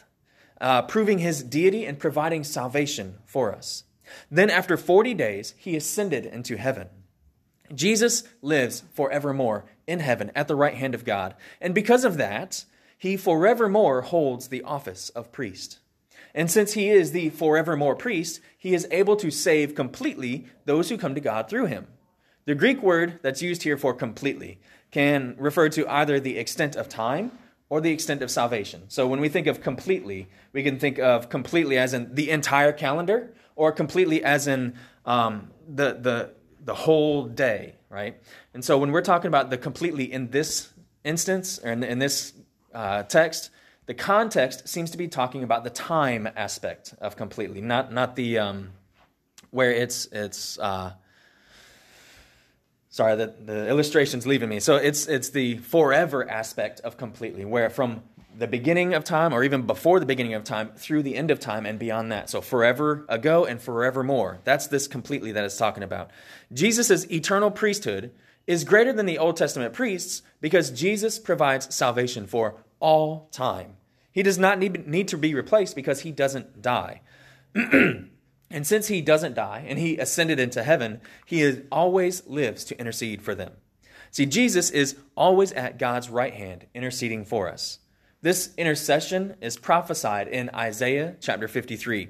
uh, 0.63 0.81
proving 0.83 1.19
his 1.19 1.43
deity 1.43 1.85
and 1.85 1.99
providing 1.99 2.43
salvation 2.43 3.17
for 3.25 3.53
us. 3.53 3.83
Then, 4.31 4.49
after 4.49 4.77
40 4.77 5.13
days, 5.13 5.53
he 5.57 5.75
ascended 5.75 6.25
into 6.25 6.55
heaven. 6.55 6.87
Jesus 7.75 8.23
lives 8.41 8.83
forevermore 8.93 9.65
in 9.87 9.99
heaven 9.99 10.31
at 10.35 10.47
the 10.47 10.55
right 10.55 10.75
hand 10.75 10.95
of 10.95 11.03
God. 11.03 11.35
And 11.59 11.75
because 11.75 12.05
of 12.05 12.17
that, 12.17 12.63
he 12.97 13.17
forevermore 13.17 14.03
holds 14.03 14.47
the 14.47 14.63
office 14.63 15.09
of 15.09 15.33
priest. 15.33 15.79
And 16.33 16.49
since 16.49 16.73
he 16.73 16.89
is 16.89 17.11
the 17.11 17.29
forevermore 17.29 17.95
priest, 17.95 18.39
he 18.57 18.73
is 18.73 18.87
able 18.89 19.17
to 19.17 19.31
save 19.31 19.75
completely 19.75 20.45
those 20.65 20.89
who 20.89 20.97
come 20.97 21.13
to 21.13 21.21
God 21.21 21.49
through 21.49 21.65
him. 21.65 21.87
The 22.45 22.55
Greek 22.55 22.81
word 22.81 23.19
that's 23.21 23.41
used 23.41 23.63
here 23.63 23.77
for 23.77 23.93
completely 23.93 24.59
can 24.91 25.35
refer 25.37 25.69
to 25.69 25.87
either 25.87 26.19
the 26.19 26.37
extent 26.37 26.75
of 26.75 26.87
time 26.87 27.31
or 27.73 27.81
the 27.81 27.89
extent 27.89 28.21
of 28.21 28.29
salvation. 28.29 28.83
So 28.87 29.07
when 29.07 29.19
we 29.19 29.29
think 29.29 29.47
of 29.47 29.59
completely, 29.59 30.27
we 30.51 30.61
can 30.61 30.77
think 30.77 30.99
of 30.99 31.27
completely 31.27 31.79
as 31.79 31.91
in 31.95 32.13
the 32.13 32.29
entire 32.29 32.71
calendar 32.71 33.33
or 33.55 33.71
completely 33.71 34.23
as 34.23 34.45
in 34.45 34.75
um, 35.07 35.49
the, 35.67 35.97
the 35.99 36.35
the 36.63 36.75
whole 36.75 37.25
day, 37.25 37.73
right? 37.89 38.15
And 38.53 38.63
so 38.63 38.77
when 38.77 38.91
we're 38.91 39.01
talking 39.01 39.27
about 39.27 39.49
the 39.49 39.57
completely 39.57 40.13
in 40.13 40.29
this 40.29 40.71
instance, 41.03 41.59
or 41.63 41.71
in, 41.71 41.83
in 41.83 41.97
this 41.97 42.33
uh, 42.75 43.01
text, 43.03 43.49
the 43.87 43.95
context 43.95 44.67
seems 44.67 44.91
to 44.91 44.97
be 44.99 45.07
talking 45.07 45.41
about 45.43 45.63
the 45.63 45.71
time 45.71 46.29
aspect 46.35 46.93
of 47.01 47.15
completely, 47.15 47.59
not 47.59 47.91
not 47.91 48.15
the 48.15 48.37
um, 48.37 48.69
where 49.49 49.71
it's 49.71 50.05
it's 50.11 50.59
uh, 50.59 50.93
sorry, 52.93 53.15
the, 53.15 53.33
the 53.43 53.67
illustration's 53.67 54.27
leaving 54.27 54.49
me. 54.49 54.59
So 54.59 54.75
it's 54.75 55.07
it's 55.07 55.31
the 55.31 55.57
forever 55.57 56.29
aspect 56.29 56.79
of 56.81 56.95
completely, 56.95 57.43
where 57.43 57.71
from 57.71 58.03
the 58.37 58.47
beginning 58.47 58.93
of 58.93 59.03
time, 59.03 59.33
or 59.33 59.43
even 59.43 59.63
before 59.63 59.99
the 59.99 60.05
beginning 60.05 60.35
of 60.35 60.43
time, 60.43 60.69
through 60.75 61.01
the 61.01 61.15
end 61.15 61.31
of 61.31 61.39
time 61.39 61.65
and 61.65 61.79
beyond 61.79 62.11
that. 62.11 62.29
So 62.29 62.39
forever 62.39 63.05
ago 63.09 63.45
and 63.45 63.59
forevermore. 63.59 64.39
That's 64.43 64.67
this 64.67 64.87
completely 64.87 65.31
that 65.31 65.43
it's 65.43 65.57
talking 65.57 65.83
about. 65.83 66.11
Jesus' 66.53 67.09
eternal 67.11 67.49
priesthood 67.49 68.11
is 68.45 68.63
greater 68.63 68.93
than 68.93 69.07
the 69.07 69.17
Old 69.17 69.37
Testament 69.37 69.73
priests 69.73 70.21
because 70.39 70.69
Jesus 70.69 71.17
provides 71.17 71.73
salvation 71.73 72.27
for 72.27 72.55
all 72.79 73.27
time. 73.31 73.77
He 74.11 74.21
does 74.21 74.37
not 74.37 74.59
need, 74.59 74.87
need 74.87 75.07
to 75.07 75.17
be 75.17 75.33
replaced 75.33 75.75
because 75.75 76.01
he 76.01 76.11
doesn't 76.11 76.61
die. 76.61 77.01
and 78.53 78.65
since 78.67 78.87
he 78.87 79.01
doesn't 79.01 79.33
die 79.33 79.65
and 79.67 79.79
he 79.79 79.97
ascended 79.97 80.39
into 80.39 80.63
heaven, 80.63 81.01
he 81.25 81.41
is, 81.41 81.61
always 81.71 82.25
lives 82.27 82.63
to 82.65 82.79
intercede 82.79 83.21
for 83.21 83.33
them. 83.33 83.53
See, 84.11 84.27
Jesus 84.27 84.69
is 84.69 84.95
always 85.17 85.51
at 85.53 85.79
God's 85.79 86.09
right 86.09 86.35
hand 86.35 86.67
interceding 86.75 87.25
for 87.25 87.49
us. 87.49 87.79
This 88.21 88.53
intercession 88.55 89.35
is 89.41 89.57
prophesied 89.57 90.27
in 90.27 90.51
Isaiah 90.53 91.15
chapter 91.19 91.47
53. 91.47 92.09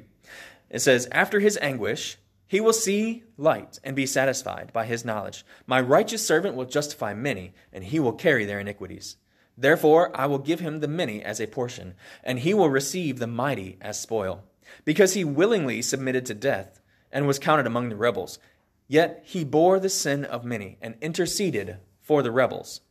It 0.69 0.79
says, 0.79 1.07
After 1.13 1.39
his 1.39 1.57
anguish, 1.61 2.17
he 2.45 2.59
will 2.59 2.73
see 2.73 3.23
light 3.37 3.79
and 3.83 3.95
be 3.95 4.05
satisfied 4.05 4.73
by 4.73 4.85
his 4.85 5.05
knowledge. 5.05 5.45
My 5.65 5.79
righteous 5.79 6.27
servant 6.27 6.55
will 6.55 6.65
justify 6.65 7.13
many, 7.13 7.53
and 7.71 7.85
he 7.85 7.99
will 7.99 8.13
carry 8.13 8.43
their 8.43 8.59
iniquities. 8.59 9.15
Therefore, 9.57 10.11
I 10.13 10.25
will 10.25 10.39
give 10.39 10.59
him 10.59 10.81
the 10.81 10.87
many 10.87 11.23
as 11.23 11.39
a 11.39 11.47
portion, 11.47 11.95
and 12.23 12.39
he 12.39 12.53
will 12.53 12.69
receive 12.69 13.17
the 13.17 13.27
mighty 13.27 13.77
as 13.79 13.99
spoil, 13.99 14.43
because 14.85 15.13
he 15.13 15.23
willingly 15.23 15.81
submitted 15.81 16.25
to 16.25 16.33
death 16.33 16.79
and 17.11 17.27
was 17.27 17.39
counted 17.39 17.67
among 17.67 17.89
the 17.89 17.95
rebels. 17.95 18.39
Yet 18.87 19.21
he 19.25 19.43
bore 19.43 19.79
the 19.79 19.89
sin 19.89 20.25
of 20.25 20.43
many 20.43 20.77
and 20.81 20.95
interceded 21.01 21.77
for 22.01 22.21
the 22.21 22.31
rebels. 22.31 22.81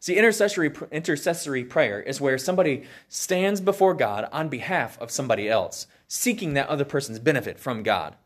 See, 0.00 0.16
intercessory, 0.16 0.72
intercessory 0.90 1.64
prayer 1.64 2.00
is 2.00 2.20
where 2.20 2.36
somebody 2.36 2.84
stands 3.08 3.60
before 3.60 3.94
God 3.94 4.28
on 4.32 4.48
behalf 4.48 5.00
of 5.00 5.12
somebody 5.12 5.48
else, 5.48 5.86
seeking 6.08 6.54
that 6.54 6.68
other 6.68 6.84
person's 6.84 7.20
benefit 7.20 7.58
from 7.58 7.84
God. 7.84 8.16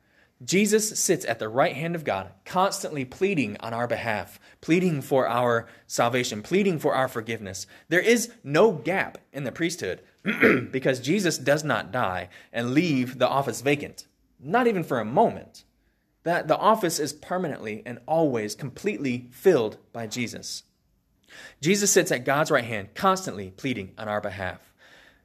Jesus 0.44 0.98
sits 0.98 1.24
at 1.24 1.38
the 1.38 1.48
right 1.48 1.74
hand 1.74 1.94
of 1.94 2.04
God, 2.04 2.30
constantly 2.44 3.04
pleading 3.04 3.56
on 3.60 3.74
our 3.74 3.86
behalf, 3.86 4.38
pleading 4.60 5.02
for 5.02 5.26
our 5.28 5.66
salvation, 5.86 6.42
pleading 6.42 6.78
for 6.78 6.94
our 6.94 7.08
forgiveness. 7.08 7.66
There 7.88 8.00
is 8.00 8.30
no 8.44 8.72
gap 8.72 9.18
in 9.32 9.44
the 9.44 9.52
priesthood 9.52 10.02
because 10.70 11.00
Jesus 11.00 11.38
does 11.38 11.62
not 11.62 11.92
die 11.92 12.28
and 12.52 12.74
leave 12.74 13.18
the 13.18 13.28
office 13.28 13.60
vacant, 13.60 14.06
not 14.40 14.66
even 14.66 14.82
for 14.82 14.98
a 14.98 15.04
moment. 15.04 15.64
That 16.24 16.48
the 16.48 16.58
office 16.58 16.98
is 16.98 17.12
permanently 17.12 17.82
and 17.86 18.00
always 18.06 18.56
completely 18.56 19.28
filled 19.30 19.78
by 19.92 20.08
Jesus. 20.08 20.64
Jesus 21.60 21.90
sits 21.92 22.10
at 22.10 22.24
God's 22.24 22.50
right 22.50 22.64
hand, 22.64 22.94
constantly 22.94 23.50
pleading 23.50 23.92
on 23.96 24.08
our 24.08 24.20
behalf. 24.20 24.72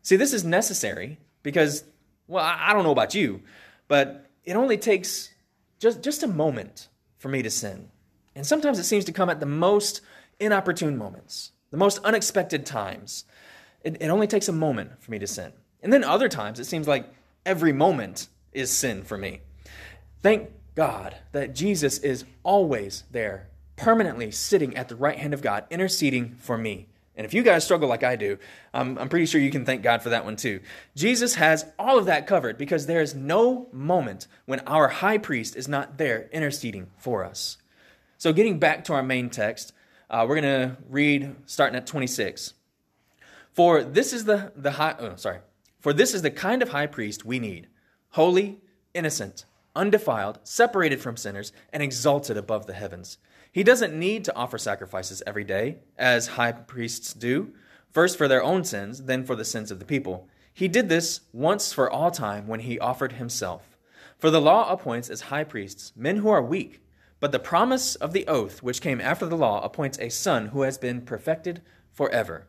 See, 0.04 0.16
this 0.16 0.34
is 0.34 0.44
necessary 0.44 1.18
because, 1.42 1.84
well, 2.28 2.46
I 2.46 2.74
don't 2.74 2.84
know 2.84 2.92
about 2.92 3.16
you, 3.16 3.42
but 3.88 4.30
it 4.44 4.56
only 4.56 4.78
takes 4.78 5.32
just, 5.80 6.04
just 6.04 6.24
a 6.24 6.28
moment 6.28 6.88
for 7.18 7.30
me 7.30 7.42
to 7.42 7.50
sin. 7.50 7.90
And 8.36 8.46
sometimes 8.46 8.78
it 8.80 8.84
seems 8.84 9.06
to 9.06 9.12
come 9.12 9.30
at 9.30 9.40
the 9.40 9.46
most 9.46 10.02
inopportune 10.40 10.98
moments, 10.98 11.52
the 11.72 11.78
most 11.78 12.00
unexpected 12.04 12.66
times. 12.66 13.26
It, 13.84 13.98
it 14.02 14.10
only 14.10 14.28
takes 14.28 14.48
a 14.48 14.54
moment 14.54 15.02
for 15.02 15.12
me 15.12 15.20
to 15.20 15.28
sin. 15.28 15.54
And 15.82 15.92
then 15.92 16.04
other 16.04 16.30
times 16.30 16.60
it 16.60 16.66
seems 16.66 16.88
like 16.88 17.12
every 17.46 17.74
moment 17.74 18.28
is 18.54 18.72
sin 18.72 19.04
for 19.04 19.18
me. 19.18 19.42
Thank 20.22 20.50
God 20.76 21.18
that 21.32 21.56
Jesus 21.56 21.98
is 22.00 22.26
always 22.44 23.04
there 23.12 23.48
permanently 23.76 24.30
sitting 24.30 24.76
at 24.78 24.88
the 24.88 24.96
right 24.96 25.18
hand 25.18 25.34
of 25.34 25.42
God, 25.42 25.66
interceding 25.72 26.36
for 26.36 26.58
me. 26.58 26.88
And 27.16 27.26
if 27.26 27.34
you 27.34 27.44
guys 27.44 27.64
struggle 27.64 27.90
like 27.90 28.04
I 28.04 28.16
do, 28.16 28.38
um, 28.74 28.98
I'm 29.00 29.10
pretty 29.10 29.26
sure 29.26 29.42
you 29.42 29.52
can 29.52 29.66
thank 29.66 29.82
God 29.82 30.02
for 30.02 30.10
that 30.10 30.24
one 30.24 30.36
too. 30.36 30.62
Jesus 30.96 31.36
has 31.36 31.66
all 31.78 31.98
of 31.98 32.06
that 32.06 32.26
covered 32.26 32.58
because 32.58 32.86
there 32.86 33.02
is 33.02 33.14
no 33.16 33.68
moment 33.72 34.28
when 34.46 34.60
our 34.62 34.88
high 34.88 35.18
priest 35.18 35.56
is 35.56 35.68
not 35.68 35.98
there 35.98 36.30
interceding 36.32 36.88
for 36.98 37.26
us. 37.26 37.58
So, 38.18 38.32
getting 38.32 38.60
back 38.60 38.84
to 38.86 38.94
our 38.94 39.04
main 39.04 39.30
text, 39.30 39.74
uh, 40.10 40.26
we're 40.28 40.40
going 40.40 40.70
to 40.70 40.78
read 40.90 41.36
starting 41.48 41.76
at 41.76 41.88
26. 41.88 42.54
For 43.54 43.84
this 43.84 44.14
is 44.14 44.26
the, 44.26 44.52
the 44.56 44.72
high, 44.72 44.96
oh, 45.00 45.16
sorry. 45.16 45.40
For 45.80 45.94
this 45.94 46.14
is 46.14 46.22
the 46.22 46.32
kind 46.32 46.62
of 46.62 46.70
high 46.70 46.88
priest 46.88 47.26
we 47.26 47.40
need 47.40 47.68
holy, 48.12 48.60
innocent, 48.94 49.46
undefiled, 49.76 50.38
separated 50.44 51.00
from 51.00 51.16
sinners, 51.16 51.54
and 51.72 51.82
exalted 51.82 52.36
above 52.36 52.68
the 52.68 52.74
heavens 52.74 53.18
he 53.52 53.64
doesn't 53.64 53.98
need 53.98 54.24
to 54.26 54.36
offer 54.36 54.58
sacrifices 54.58 55.22
every 55.28 55.44
day, 55.44 55.80
as 55.98 56.28
high 56.28 56.54
priests 56.54 57.14
do, 57.14 57.54
first 57.92 58.18
for 58.18 58.28
their 58.28 58.44
own 58.44 58.64
sins, 58.64 59.04
then 59.04 59.26
for 59.26 59.36
the 59.36 59.44
sins 59.44 59.72
of 59.72 59.80
the 59.80 59.86
people. 59.86 60.30
He 60.54 60.70
did 60.70 60.88
this 60.88 61.22
once 61.34 61.74
for 61.74 61.90
all 61.90 62.12
time 62.12 62.48
when 62.48 62.62
he 62.62 62.80
offered 62.80 63.14
himself. 63.14 63.78
For 64.18 64.30
the 64.30 64.42
law 64.42 64.72
appoints 64.72 65.10
as 65.10 65.22
high 65.22 65.44
priests 65.44 65.92
men 65.98 66.18
who 66.18 66.30
are 66.30 66.42
weak, 66.42 66.82
but 67.20 67.34
the 67.34 67.40
promise 67.40 67.96
of 67.96 68.14
the 68.14 68.26
oath 68.28 68.64
which 68.64 68.82
came 68.82 69.02
after 69.02 69.26
the 69.26 69.38
law 69.38 69.62
appoints 69.64 70.00
a 70.00 70.10
son 70.10 70.48
who 70.48 70.62
has 70.62 70.78
been 70.78 71.02
perfected 71.02 71.62
forever. 71.92 72.48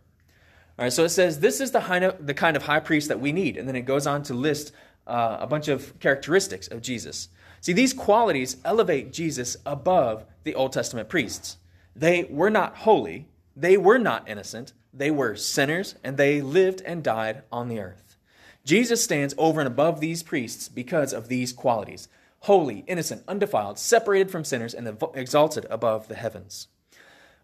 All 0.78 0.84
right, 0.84 0.92
so 0.92 1.04
it 1.04 1.10
says 1.10 1.40
this 1.40 1.60
is 1.60 1.70
the, 1.70 2.16
the 2.18 2.34
kind 2.34 2.56
of 2.56 2.62
high 2.62 2.80
priest 2.80 3.08
that 3.08 3.20
we 3.20 3.32
need, 3.32 3.56
and 3.56 3.68
then 3.68 3.76
it 3.76 3.82
goes 3.82 4.06
on 4.06 4.22
to 4.24 4.34
list 4.34 4.72
uh, 5.06 5.38
a 5.40 5.46
bunch 5.46 5.68
of 5.68 5.98
characteristics 6.00 6.68
of 6.68 6.80
Jesus. 6.80 7.28
See, 7.60 7.72
these 7.72 7.92
qualities 7.92 8.56
elevate 8.64 9.12
Jesus 9.12 9.56
above 9.66 10.24
the 10.44 10.54
Old 10.54 10.72
Testament 10.72 11.08
priests. 11.08 11.58
They 11.94 12.24
were 12.24 12.50
not 12.50 12.78
holy, 12.78 13.28
they 13.54 13.76
were 13.76 13.98
not 13.98 14.28
innocent, 14.28 14.72
they 14.92 15.10
were 15.10 15.36
sinners, 15.36 15.94
and 16.02 16.16
they 16.16 16.40
lived 16.40 16.82
and 16.84 17.04
died 17.04 17.42
on 17.52 17.68
the 17.68 17.80
earth. 17.80 18.16
Jesus 18.64 19.02
stands 19.02 19.34
over 19.36 19.60
and 19.60 19.66
above 19.66 20.00
these 20.00 20.22
priests 20.22 20.68
because 20.68 21.12
of 21.12 21.28
these 21.28 21.52
qualities 21.52 22.08
holy, 22.40 22.82
innocent, 22.88 23.22
undefiled, 23.28 23.78
separated 23.78 24.28
from 24.28 24.44
sinners, 24.44 24.74
and 24.74 24.98
exalted 25.14 25.64
above 25.70 26.08
the 26.08 26.16
heavens. 26.16 26.66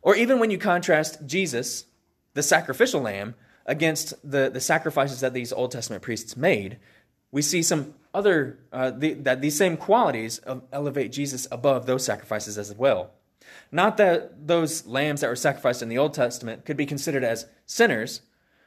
Or 0.02 0.16
even 0.16 0.40
when 0.40 0.50
you 0.50 0.58
contrast 0.58 1.24
Jesus, 1.24 1.84
the 2.38 2.42
sacrificial 2.44 3.00
lamb, 3.00 3.34
against 3.66 4.14
the, 4.22 4.48
the 4.48 4.60
sacrifices 4.60 5.18
that 5.20 5.34
these 5.34 5.52
Old 5.52 5.72
Testament 5.72 6.04
priests 6.04 6.36
made, 6.36 6.78
we 7.32 7.42
see 7.42 7.64
some 7.64 7.94
other 8.14 8.60
uh, 8.72 8.92
the, 8.92 9.14
that 9.14 9.40
these 9.40 9.56
same 9.56 9.76
qualities 9.76 10.40
elevate 10.72 11.10
Jesus 11.10 11.48
above 11.50 11.86
those 11.86 12.04
sacrifices 12.04 12.56
as 12.56 12.72
well. 12.72 13.10
Not 13.72 13.96
that 13.96 14.46
those 14.46 14.86
lambs 14.86 15.20
that 15.20 15.28
were 15.28 15.34
sacrificed 15.34 15.82
in 15.82 15.88
the 15.88 15.98
Old 15.98 16.14
Testament 16.14 16.64
could 16.64 16.76
be 16.76 16.86
considered 16.86 17.24
as 17.24 17.46
sinners, 17.66 18.20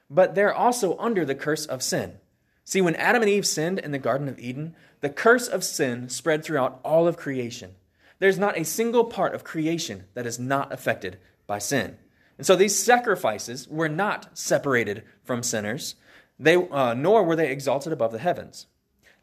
but 0.09 0.35
they're 0.35 0.53
also 0.53 0.97
under 0.97 1.23
the 1.23 1.33
curse 1.33 1.65
of 1.65 1.81
sin. 1.81 2.17
See, 2.65 2.81
when 2.81 2.95
Adam 2.97 3.21
and 3.21 3.31
Eve 3.31 3.47
sinned 3.47 3.79
in 3.79 3.91
the 3.91 3.99
Garden 3.99 4.27
of 4.27 4.37
Eden, 4.37 4.75
the 4.99 5.09
curse 5.09 5.47
of 5.47 5.63
sin 5.63 6.09
spread 6.09 6.43
throughout 6.43 6.81
all 6.83 7.07
of 7.07 7.15
creation. 7.15 7.71
There's 8.19 8.37
not 8.37 8.57
a 8.57 8.65
single 8.65 9.05
part 9.05 9.33
of 9.33 9.45
creation 9.45 10.03
that 10.13 10.27
is 10.27 10.37
not 10.37 10.73
affected 10.73 11.17
by 11.47 11.59
sin. 11.59 11.97
And 12.41 12.45
so 12.47 12.55
these 12.55 12.75
sacrifices 12.75 13.67
were 13.67 13.87
not 13.87 14.35
separated 14.35 15.03
from 15.23 15.43
sinners, 15.43 15.93
they, 16.39 16.55
uh, 16.55 16.95
nor 16.95 17.23
were 17.23 17.35
they 17.35 17.51
exalted 17.51 17.93
above 17.93 18.11
the 18.11 18.17
heavens. 18.17 18.65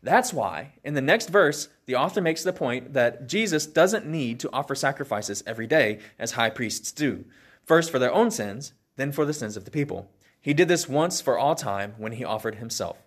That's 0.04 0.32
why, 0.32 0.74
in 0.84 0.94
the 0.94 1.00
next 1.00 1.28
verse, 1.28 1.68
the 1.86 1.96
author 1.96 2.20
makes 2.20 2.44
the 2.44 2.52
point 2.52 2.92
that 2.92 3.26
Jesus 3.26 3.66
doesn't 3.66 4.06
need 4.06 4.38
to 4.38 4.50
offer 4.52 4.76
sacrifices 4.76 5.42
every 5.48 5.66
day 5.66 5.98
as 6.16 6.30
high 6.30 6.50
priests 6.50 6.92
do, 6.92 7.24
first 7.64 7.90
for 7.90 7.98
their 7.98 8.14
own 8.14 8.30
sins, 8.30 8.72
then 8.94 9.10
for 9.10 9.24
the 9.24 9.34
sins 9.34 9.56
of 9.56 9.64
the 9.64 9.72
people. 9.72 10.08
He 10.40 10.54
did 10.54 10.68
this 10.68 10.88
once 10.88 11.20
for 11.20 11.36
all 11.36 11.56
time 11.56 11.94
when 11.98 12.12
he 12.12 12.24
offered 12.24 12.54
himself. 12.54 12.98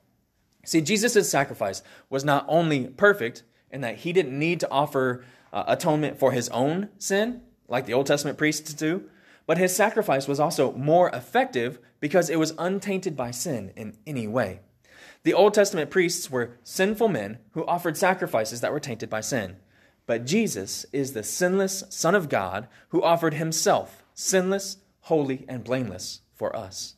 See, 0.65 0.81
Jesus' 0.81 1.31
sacrifice 1.31 1.83
was 2.09 2.25
not 2.25 2.43
only 2.49 2.87
perfect 2.87 3.43
in 3.71 3.79
that 3.79 3.99
he 3.99 4.11
didn't 4.11 4.37
need 4.37 4.59
to 4.59 4.69
offer 4.69 5.23
uh, 5.53 5.63
atonement 5.67 6.19
for 6.19 6.33
his 6.33 6.49
own 6.49 6.89
sin, 6.97 7.43
like 7.69 7.85
the 7.85 7.93
Old 7.93 8.07
Testament 8.07 8.37
priests 8.37 8.73
do, 8.73 9.09
but 9.45 9.57
his 9.57 9.75
sacrifice 9.75 10.27
was 10.27 10.39
also 10.39 10.71
more 10.73 11.09
effective 11.09 11.79
because 11.99 12.29
it 12.29 12.39
was 12.39 12.53
untainted 12.57 13.15
by 13.15 13.31
sin 13.31 13.71
in 13.75 13.97
any 14.05 14.27
way. 14.27 14.61
The 15.23 15.33
Old 15.33 15.53
Testament 15.53 15.91
priests 15.91 16.31
were 16.31 16.57
sinful 16.63 17.07
men 17.07 17.37
who 17.51 17.65
offered 17.65 17.97
sacrifices 17.97 18.61
that 18.61 18.71
were 18.71 18.79
tainted 18.79 19.09
by 19.09 19.21
sin. 19.21 19.57
But 20.07 20.25
Jesus 20.25 20.85
is 20.91 21.13
the 21.13 21.23
sinless 21.23 21.83
Son 21.89 22.15
of 22.15 22.27
God 22.27 22.67
who 22.89 23.03
offered 23.03 23.35
himself, 23.35 24.03
sinless, 24.13 24.77
holy, 25.01 25.45
and 25.47 25.63
blameless, 25.63 26.21
for 26.33 26.55
us. 26.55 26.95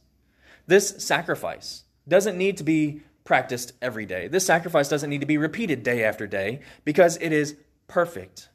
This 0.68 1.04
sacrifice 1.04 1.84
doesn't 2.08 2.38
need 2.38 2.58
to 2.58 2.64
be 2.64 3.02
practiced 3.26 3.74
every 3.82 4.06
day. 4.06 4.28
This 4.28 4.46
sacrifice 4.46 4.90
doesn't 4.90 5.10
need 5.10 5.22
to 5.22 5.28
be 5.28 5.38
repeated 5.38 5.84
day 5.84 6.04
after 6.04 6.28
day 6.28 6.62
because 6.86 7.18
it 7.18 7.32
is 7.32 7.56
perfect. 7.88 8.50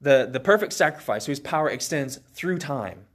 The, 0.00 0.28
the 0.30 0.40
perfect 0.40 0.72
sacrifice 0.74 1.26
whose 1.26 1.40
power 1.40 1.68
extends 1.68 2.20
through 2.32 2.58
time. 2.58 3.06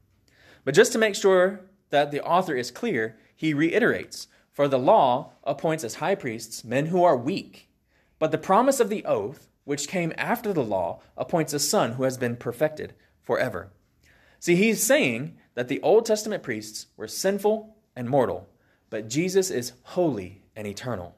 But 0.64 0.76
just 0.76 0.92
to 0.94 0.98
make 0.98 1.16
sure 1.16 1.62
that 1.90 2.12
the 2.12 2.24
author 2.24 2.56
is 2.56 2.72
clear, 2.72 3.18
he 3.36 3.54
reiterates 3.54 4.28
For 4.52 4.68
the 4.68 4.80
law 4.80 5.32
appoints 5.44 5.84
as 5.84 5.96
high 5.96 6.16
priests 6.16 6.64
men 6.64 6.88
who 6.88 7.04
are 7.04 7.18
weak. 7.18 7.70
But 8.20 8.32
the 8.32 8.38
promise 8.38 8.80
of 8.80 8.90
the 8.90 9.04
oath, 9.06 9.50
which 9.66 9.88
came 9.88 10.14
after 10.18 10.54
the 10.54 10.64
law, 10.64 11.02
appoints 11.18 11.54
a 11.54 11.60
son 11.60 11.94
who 11.94 12.04
has 12.04 12.18
been 12.18 12.36
perfected 12.36 12.94
forever. 13.22 13.72
See, 14.40 14.56
he's 14.56 14.84
saying 14.84 15.38
that 15.56 15.68
the 15.68 15.82
Old 15.82 16.06
Testament 16.06 16.44
priests 16.44 16.88
were 16.98 17.08
sinful 17.08 17.76
and 17.96 18.10
mortal, 18.10 18.50
but 18.90 19.10
Jesus 19.10 19.50
is 19.50 19.74
holy 19.84 20.44
and 20.56 20.68
eternal. 20.68 21.16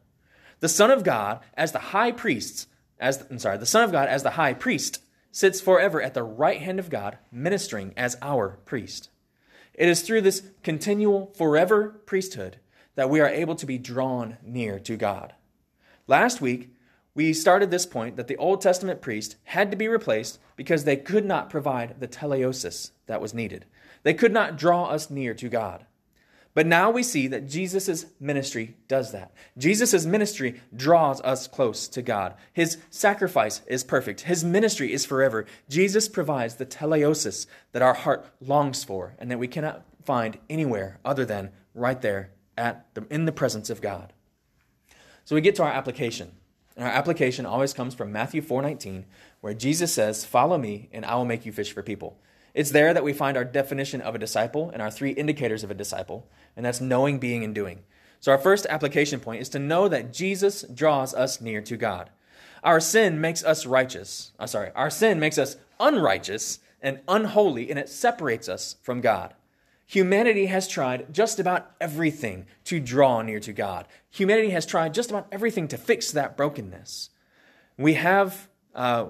The 0.59 0.69
Son 0.69 0.91
of 0.91 1.03
God, 1.03 1.41
as 1.55 1.71
the 1.71 1.79
high 1.79 2.11
priest, 2.11 2.67
as 2.99 3.25
I'm 3.29 3.39
sorry, 3.39 3.57
the 3.57 3.65
Son 3.65 3.83
of 3.83 3.91
God 3.91 4.07
as 4.07 4.23
the 4.23 4.31
high 4.31 4.53
priest 4.53 5.01
sits 5.31 5.59
forever 5.59 6.01
at 6.01 6.13
the 6.13 6.23
right 6.23 6.61
hand 6.61 6.79
of 6.79 6.89
God, 6.89 7.17
ministering 7.31 7.93
as 7.97 8.15
our 8.21 8.59
priest. 8.65 9.09
It 9.77 9.89
is 9.89 10.01
through 10.01 10.21
this 10.21 10.43
continual 10.63 11.33
forever 11.37 11.89
priesthood 12.05 12.57
that 12.95 13.09
we 13.09 13.19
are 13.19 13.27
able 13.27 13.55
to 13.55 13.65
be 13.65 13.77
drawn 13.77 14.37
near 14.41 14.79
to 14.79 14.95
God. 14.95 15.33
Last 16.07 16.41
week, 16.41 16.73
we 17.13 17.33
started 17.33 17.71
this 17.71 17.85
point 17.85 18.15
that 18.17 18.27
the 18.27 18.37
Old 18.37 18.61
Testament 18.61 19.01
priest 19.01 19.35
had 19.45 19.71
to 19.71 19.77
be 19.77 19.87
replaced 19.87 20.39
because 20.55 20.83
they 20.83 20.97
could 20.97 21.25
not 21.25 21.49
provide 21.49 21.99
the 21.99 22.07
teleosis 22.07 22.91
that 23.07 23.21
was 23.21 23.33
needed. 23.33 23.65
They 24.03 24.13
could 24.13 24.33
not 24.33 24.57
draw 24.57 24.85
us 24.85 25.09
near 25.09 25.33
to 25.33 25.49
God. 25.49 25.85
But 26.55 26.65
now 26.65 26.89
we 26.89 27.03
see 27.03 27.27
that 27.27 27.49
Jesus' 27.49 28.05
ministry 28.17 28.77
does 28.87 29.11
that. 29.11 29.33
Jesus' 29.57 30.05
ministry 30.05 30.61
draws 30.73 31.19
us 31.21 31.47
close 31.47 31.89
to 31.89 32.01
God. 32.01 32.33
His 32.53 32.77
sacrifice 32.89 33.61
is 33.67 33.83
perfect. 33.83 34.21
His 34.21 34.45
ministry 34.45 34.93
is 34.93 35.05
forever. 35.05 35.45
Jesus 35.69 36.07
provides 36.07 36.55
the 36.55 36.65
teleosis 36.65 37.45
that 37.73 37.81
our 37.81 37.93
heart 37.93 38.25
longs 38.39 38.85
for 38.85 39.15
and 39.19 39.29
that 39.29 39.37
we 39.37 39.49
cannot 39.49 39.83
find 40.05 40.37
anywhere 40.49 40.99
other 41.03 41.25
than 41.25 41.51
right 41.73 42.01
there 42.01 42.31
at 42.57 42.85
the, 42.95 43.05
in 43.09 43.25
the 43.25 43.33
presence 43.33 43.69
of 43.69 43.81
God. 43.81 44.13
So 45.25 45.35
we 45.35 45.41
get 45.41 45.55
to 45.55 45.63
our 45.63 45.71
application. 45.71 46.31
And 46.77 46.87
our 46.87 46.93
application 46.93 47.45
always 47.45 47.73
comes 47.73 47.93
from 47.93 48.13
Matthew 48.13 48.41
4:19, 48.41 49.05
where 49.41 49.53
Jesus 49.53 49.93
says, 49.93 50.23
"Follow 50.23 50.57
me, 50.57 50.89
and 50.93 51.05
I 51.05 51.15
will 51.15 51.25
make 51.25 51.45
you 51.45 51.51
fish 51.51 51.73
for 51.73 51.81
people." 51.81 52.17
It's 52.55 52.71
there 52.71 52.93
that 52.93 53.03
we 53.03 53.11
find 53.11 53.35
our 53.35 53.43
definition 53.43 53.99
of 53.99 54.15
a 54.15 54.17
disciple 54.17 54.69
and 54.69 54.81
our 54.81 54.89
three 54.89 55.11
indicators 55.11 55.63
of 55.63 55.69
a 55.69 55.75
disciple, 55.75 56.25
and 56.55 56.65
that's 56.65 56.79
knowing, 56.79 57.19
being, 57.19 57.43
and 57.43 57.53
doing. 57.53 57.83
So, 58.21 58.31
our 58.31 58.37
first 58.37 58.65
application 58.67 59.19
point 59.19 59.41
is 59.41 59.49
to 59.49 59.59
know 59.59 59.89
that 59.89 60.13
Jesus 60.13 60.63
draws 60.73 61.13
us 61.13 61.41
near 61.41 61.61
to 61.61 61.75
God. 61.75 62.09
Our 62.63 62.79
sin 62.79 63.19
makes 63.19 63.43
us 63.43 63.65
righteous. 63.65 64.31
I'm 64.39 64.47
sorry, 64.47 64.71
our 64.73 64.89
sin 64.89 65.19
makes 65.19 65.37
us 65.37 65.57
unrighteous 65.81 66.59
and 66.81 67.01
unholy, 67.09 67.69
and 67.69 67.77
it 67.77 67.89
separates 67.89 68.47
us 68.47 68.77
from 68.81 69.01
God. 69.01 69.33
Humanity 69.85 70.45
has 70.45 70.67
tried 70.67 71.13
just 71.13 71.39
about 71.39 71.71
everything 71.81 72.45
to 72.63 72.79
draw 72.79 73.21
near 73.21 73.41
to 73.41 73.51
God. 73.51 73.85
Humanity 74.09 74.51
has 74.51 74.65
tried 74.65 74.93
just 74.93 75.09
about 75.09 75.27
everything 75.29 75.67
to 75.67 75.77
fix 75.77 76.09
that 76.11 76.37
brokenness. 76.37 77.09
We 77.77 77.95
have, 77.95 78.47
uh, 78.73 79.07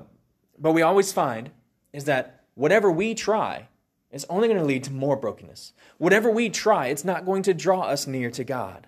but 0.57 0.73
we 0.73 0.81
always 0.81 1.13
find 1.13 1.51
is 1.93 2.05
that 2.05 2.34
whatever 2.55 2.91
we 2.91 3.13
try 3.13 3.67
is 4.11 4.25
only 4.29 4.47
going 4.47 4.59
to 4.59 4.65
lead 4.65 4.83
to 4.85 4.93
more 4.93 5.15
brokenness. 5.15 5.73
Whatever 5.97 6.31
we 6.31 6.49
try, 6.49 6.87
it's 6.87 7.05
not 7.05 7.25
going 7.25 7.43
to 7.43 7.53
draw 7.53 7.81
us 7.81 8.07
near 8.07 8.31
to 8.31 8.43
God. 8.43 8.87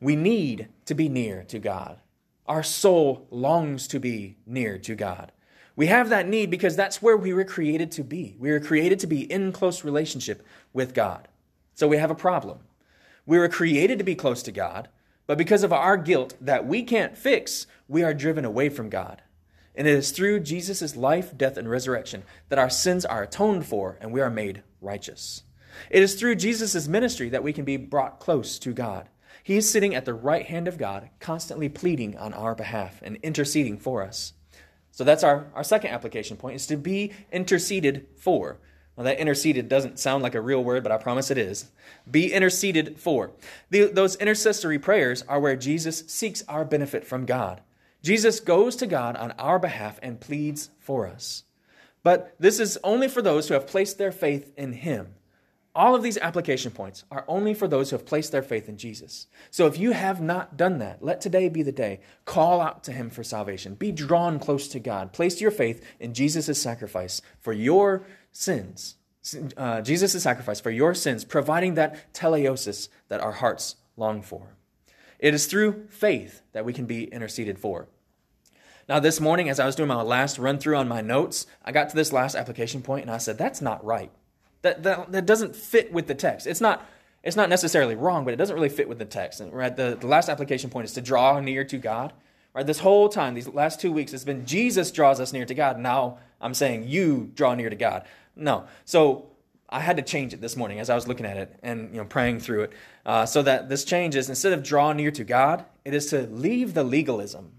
We 0.00 0.16
need 0.16 0.68
to 0.86 0.94
be 0.94 1.08
near 1.08 1.44
to 1.44 1.58
God. 1.58 2.00
Our 2.46 2.62
soul 2.62 3.26
longs 3.30 3.86
to 3.88 4.00
be 4.00 4.36
near 4.44 4.76
to 4.78 4.94
God. 4.94 5.32
We 5.76 5.86
have 5.86 6.08
that 6.08 6.28
need 6.28 6.50
because 6.50 6.74
that's 6.74 7.00
where 7.00 7.16
we 7.16 7.32
were 7.32 7.44
created 7.44 7.92
to 7.92 8.02
be. 8.02 8.34
We 8.38 8.50
were 8.50 8.60
created 8.60 8.98
to 9.00 9.06
be 9.06 9.30
in 9.30 9.52
close 9.52 9.84
relationship 9.84 10.44
with 10.72 10.94
God. 10.94 11.28
So 11.74 11.86
we 11.86 11.98
have 11.98 12.10
a 12.10 12.14
problem. 12.14 12.58
We 13.24 13.38
were 13.38 13.48
created 13.48 13.98
to 13.98 14.04
be 14.04 14.14
close 14.16 14.42
to 14.42 14.52
God, 14.52 14.88
but 15.26 15.38
because 15.38 15.62
of 15.62 15.72
our 15.72 15.96
guilt 15.96 16.34
that 16.40 16.66
we 16.66 16.82
can't 16.82 17.16
fix, 17.16 17.66
we 17.86 18.02
are 18.02 18.12
driven 18.12 18.44
away 18.44 18.68
from 18.68 18.88
God. 18.88 19.22
And 19.80 19.88
it 19.88 19.94
is 19.94 20.10
through 20.10 20.40
Jesus' 20.40 20.94
life, 20.94 21.34
death, 21.38 21.56
and 21.56 21.66
resurrection 21.66 22.24
that 22.50 22.58
our 22.58 22.68
sins 22.68 23.06
are 23.06 23.22
atoned 23.22 23.64
for 23.64 23.96
and 24.02 24.12
we 24.12 24.20
are 24.20 24.28
made 24.28 24.62
righteous. 24.82 25.44
It 25.88 26.02
is 26.02 26.16
through 26.16 26.34
Jesus' 26.34 26.86
ministry 26.86 27.30
that 27.30 27.42
we 27.42 27.54
can 27.54 27.64
be 27.64 27.78
brought 27.78 28.20
close 28.20 28.58
to 28.58 28.74
God. 28.74 29.08
He 29.42 29.56
is 29.56 29.70
sitting 29.70 29.94
at 29.94 30.04
the 30.04 30.12
right 30.12 30.44
hand 30.44 30.68
of 30.68 30.76
God, 30.76 31.08
constantly 31.18 31.70
pleading 31.70 32.18
on 32.18 32.34
our 32.34 32.54
behalf 32.54 33.00
and 33.02 33.16
interceding 33.22 33.78
for 33.78 34.02
us. 34.02 34.34
So 34.90 35.02
that's 35.02 35.24
our, 35.24 35.46
our 35.54 35.64
second 35.64 35.92
application 35.92 36.36
point 36.36 36.56
is 36.56 36.66
to 36.66 36.76
be 36.76 37.14
interceded 37.32 38.06
for. 38.18 38.58
Well, 38.96 39.06
that 39.06 39.18
interceded 39.18 39.70
doesn't 39.70 39.98
sound 39.98 40.22
like 40.22 40.34
a 40.34 40.42
real 40.42 40.62
word, 40.62 40.82
but 40.82 40.92
I 40.92 40.98
promise 40.98 41.30
it 41.30 41.38
is. 41.38 41.70
Be 42.10 42.34
interceded 42.34 42.98
for. 43.00 43.30
The, 43.70 43.86
those 43.86 44.16
intercessory 44.16 44.78
prayers 44.78 45.22
are 45.22 45.40
where 45.40 45.56
Jesus 45.56 46.00
seeks 46.00 46.44
our 46.48 46.66
benefit 46.66 47.06
from 47.06 47.24
God. 47.24 47.62
Jesus 48.02 48.40
goes 48.40 48.76
to 48.76 48.86
God 48.86 49.16
on 49.16 49.32
our 49.32 49.58
behalf 49.58 49.98
and 50.02 50.20
pleads 50.20 50.70
for 50.78 51.06
us. 51.06 51.44
But 52.02 52.34
this 52.38 52.58
is 52.58 52.78
only 52.82 53.08
for 53.08 53.22
those 53.22 53.48
who 53.48 53.54
have 53.54 53.66
placed 53.66 53.98
their 53.98 54.12
faith 54.12 54.52
in 54.56 54.72
Him. 54.72 55.14
All 55.74 55.94
of 55.94 56.02
these 56.02 56.18
application 56.18 56.72
points 56.72 57.04
are 57.12 57.24
only 57.28 57.54
for 57.54 57.68
those 57.68 57.90
who 57.90 57.96
have 57.96 58.06
placed 58.06 58.32
their 58.32 58.42
faith 58.42 58.68
in 58.68 58.76
Jesus. 58.76 59.28
So 59.50 59.66
if 59.66 59.78
you 59.78 59.92
have 59.92 60.20
not 60.20 60.56
done 60.56 60.78
that, 60.78 61.02
let 61.02 61.20
today 61.20 61.48
be 61.48 61.62
the 61.62 61.70
day. 61.70 62.00
Call 62.24 62.60
out 62.60 62.82
to 62.84 62.92
Him 62.92 63.08
for 63.08 63.22
salvation. 63.22 63.74
Be 63.74 63.92
drawn 63.92 64.40
close 64.40 64.66
to 64.68 64.80
God. 64.80 65.12
Place 65.12 65.40
your 65.40 65.52
faith 65.52 65.84
in 66.00 66.12
Jesus' 66.12 66.60
sacrifice 66.60 67.22
for 67.38 67.52
your 67.52 68.02
sins. 68.32 68.96
Uh, 69.56 69.80
Jesus' 69.82 70.20
sacrifice 70.22 70.60
for 70.60 70.70
your 70.70 70.94
sins, 70.94 71.24
providing 71.24 71.74
that 71.74 72.12
teleosis 72.14 72.88
that 73.08 73.20
our 73.20 73.32
hearts 73.32 73.76
long 73.96 74.22
for. 74.22 74.56
It 75.20 75.34
is 75.34 75.46
through 75.46 75.86
faith 75.88 76.42
that 76.52 76.64
we 76.64 76.72
can 76.72 76.86
be 76.86 77.04
interceded 77.04 77.58
for. 77.58 77.86
Now, 78.88 78.98
this 78.98 79.20
morning, 79.20 79.48
as 79.48 79.60
I 79.60 79.66
was 79.66 79.76
doing 79.76 79.88
my 79.88 80.02
last 80.02 80.38
run 80.38 80.58
through 80.58 80.76
on 80.76 80.88
my 80.88 81.00
notes, 81.00 81.46
I 81.64 81.70
got 81.70 81.90
to 81.90 81.96
this 81.96 82.12
last 82.12 82.34
application 82.34 82.82
point 82.82 83.02
and 83.02 83.10
I 83.10 83.18
said, 83.18 83.38
that's 83.38 83.60
not 83.60 83.84
right. 83.84 84.10
That, 84.62 84.82
that, 84.82 85.12
that 85.12 85.26
doesn't 85.26 85.54
fit 85.54 85.92
with 85.92 86.08
the 86.08 86.14
text. 86.14 86.46
It's 86.46 86.60
not, 86.60 86.84
it's 87.22 87.36
not 87.36 87.48
necessarily 87.48 87.94
wrong, 87.94 88.24
but 88.24 88.34
it 88.34 88.36
doesn't 88.36 88.54
really 88.54 88.68
fit 88.68 88.88
with 88.88 88.98
the 88.98 89.04
text. 89.04 89.40
And 89.40 89.52
right, 89.52 89.74
the, 89.76 89.96
the 90.00 90.08
last 90.08 90.28
application 90.28 90.70
point 90.70 90.86
is 90.86 90.92
to 90.94 91.00
draw 91.00 91.38
near 91.38 91.64
to 91.64 91.78
God. 91.78 92.12
Right, 92.52 92.66
this 92.66 92.80
whole 92.80 93.08
time, 93.08 93.34
these 93.34 93.46
last 93.46 93.80
two 93.80 93.92
weeks, 93.92 94.12
it's 94.12 94.24
been 94.24 94.44
Jesus 94.44 94.90
draws 94.90 95.20
us 95.20 95.32
near 95.32 95.44
to 95.44 95.54
God. 95.54 95.78
Now 95.78 96.18
I'm 96.40 96.54
saying 96.54 96.88
you 96.88 97.30
draw 97.34 97.54
near 97.54 97.70
to 97.70 97.76
God. 97.76 98.06
No. 98.34 98.64
So 98.84 99.29
I 99.70 99.80
had 99.80 99.96
to 99.98 100.02
change 100.02 100.34
it 100.34 100.40
this 100.40 100.56
morning 100.56 100.80
as 100.80 100.90
I 100.90 100.96
was 100.96 101.06
looking 101.06 101.26
at 101.26 101.36
it 101.36 101.56
and 101.62 101.90
you 101.92 101.98
know 101.98 102.04
praying 102.04 102.40
through 102.40 102.64
it, 102.64 102.72
uh, 103.06 103.24
so 103.24 103.42
that 103.42 103.68
this 103.68 103.84
change 103.84 104.16
is 104.16 104.28
instead 104.28 104.52
of 104.52 104.62
draw 104.62 104.92
near 104.92 105.12
to 105.12 105.24
God, 105.24 105.64
it 105.84 105.94
is 105.94 106.06
to 106.06 106.22
leave 106.22 106.74
the 106.74 106.84
legalism. 106.84 107.52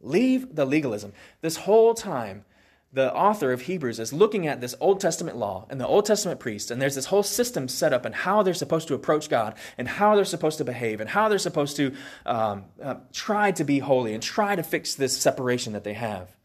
Leave 0.00 0.54
the 0.54 0.66
legalism. 0.66 1.14
This 1.40 1.56
whole 1.56 1.94
time, 1.94 2.44
the 2.92 3.12
author 3.12 3.52
of 3.52 3.62
Hebrews 3.62 3.98
is 3.98 4.12
looking 4.12 4.46
at 4.46 4.60
this 4.60 4.74
Old 4.80 5.00
Testament 5.00 5.36
law 5.36 5.66
and 5.70 5.80
the 5.80 5.86
Old 5.86 6.04
Testament 6.04 6.38
priests, 6.38 6.70
and 6.70 6.80
there's 6.80 6.94
this 6.94 7.06
whole 7.06 7.22
system 7.22 7.68
set 7.68 7.92
up 7.92 8.04
and 8.04 8.14
how 8.14 8.42
they're 8.42 8.54
supposed 8.54 8.88
to 8.88 8.94
approach 8.94 9.28
God 9.28 9.54
and 9.78 9.88
how 9.88 10.14
they're 10.14 10.24
supposed 10.24 10.58
to 10.58 10.64
behave 10.64 11.00
and 11.00 11.10
how 11.10 11.28
they're 11.28 11.38
supposed 11.38 11.76
to 11.76 11.94
um, 12.26 12.66
uh, 12.82 12.96
try 13.12 13.50
to 13.52 13.64
be 13.64 13.78
holy 13.78 14.12
and 14.12 14.22
try 14.22 14.54
to 14.54 14.62
fix 14.62 14.94
this 14.94 15.16
separation 15.16 15.72
that 15.72 15.84
they 15.84 15.94
have. 15.94 16.36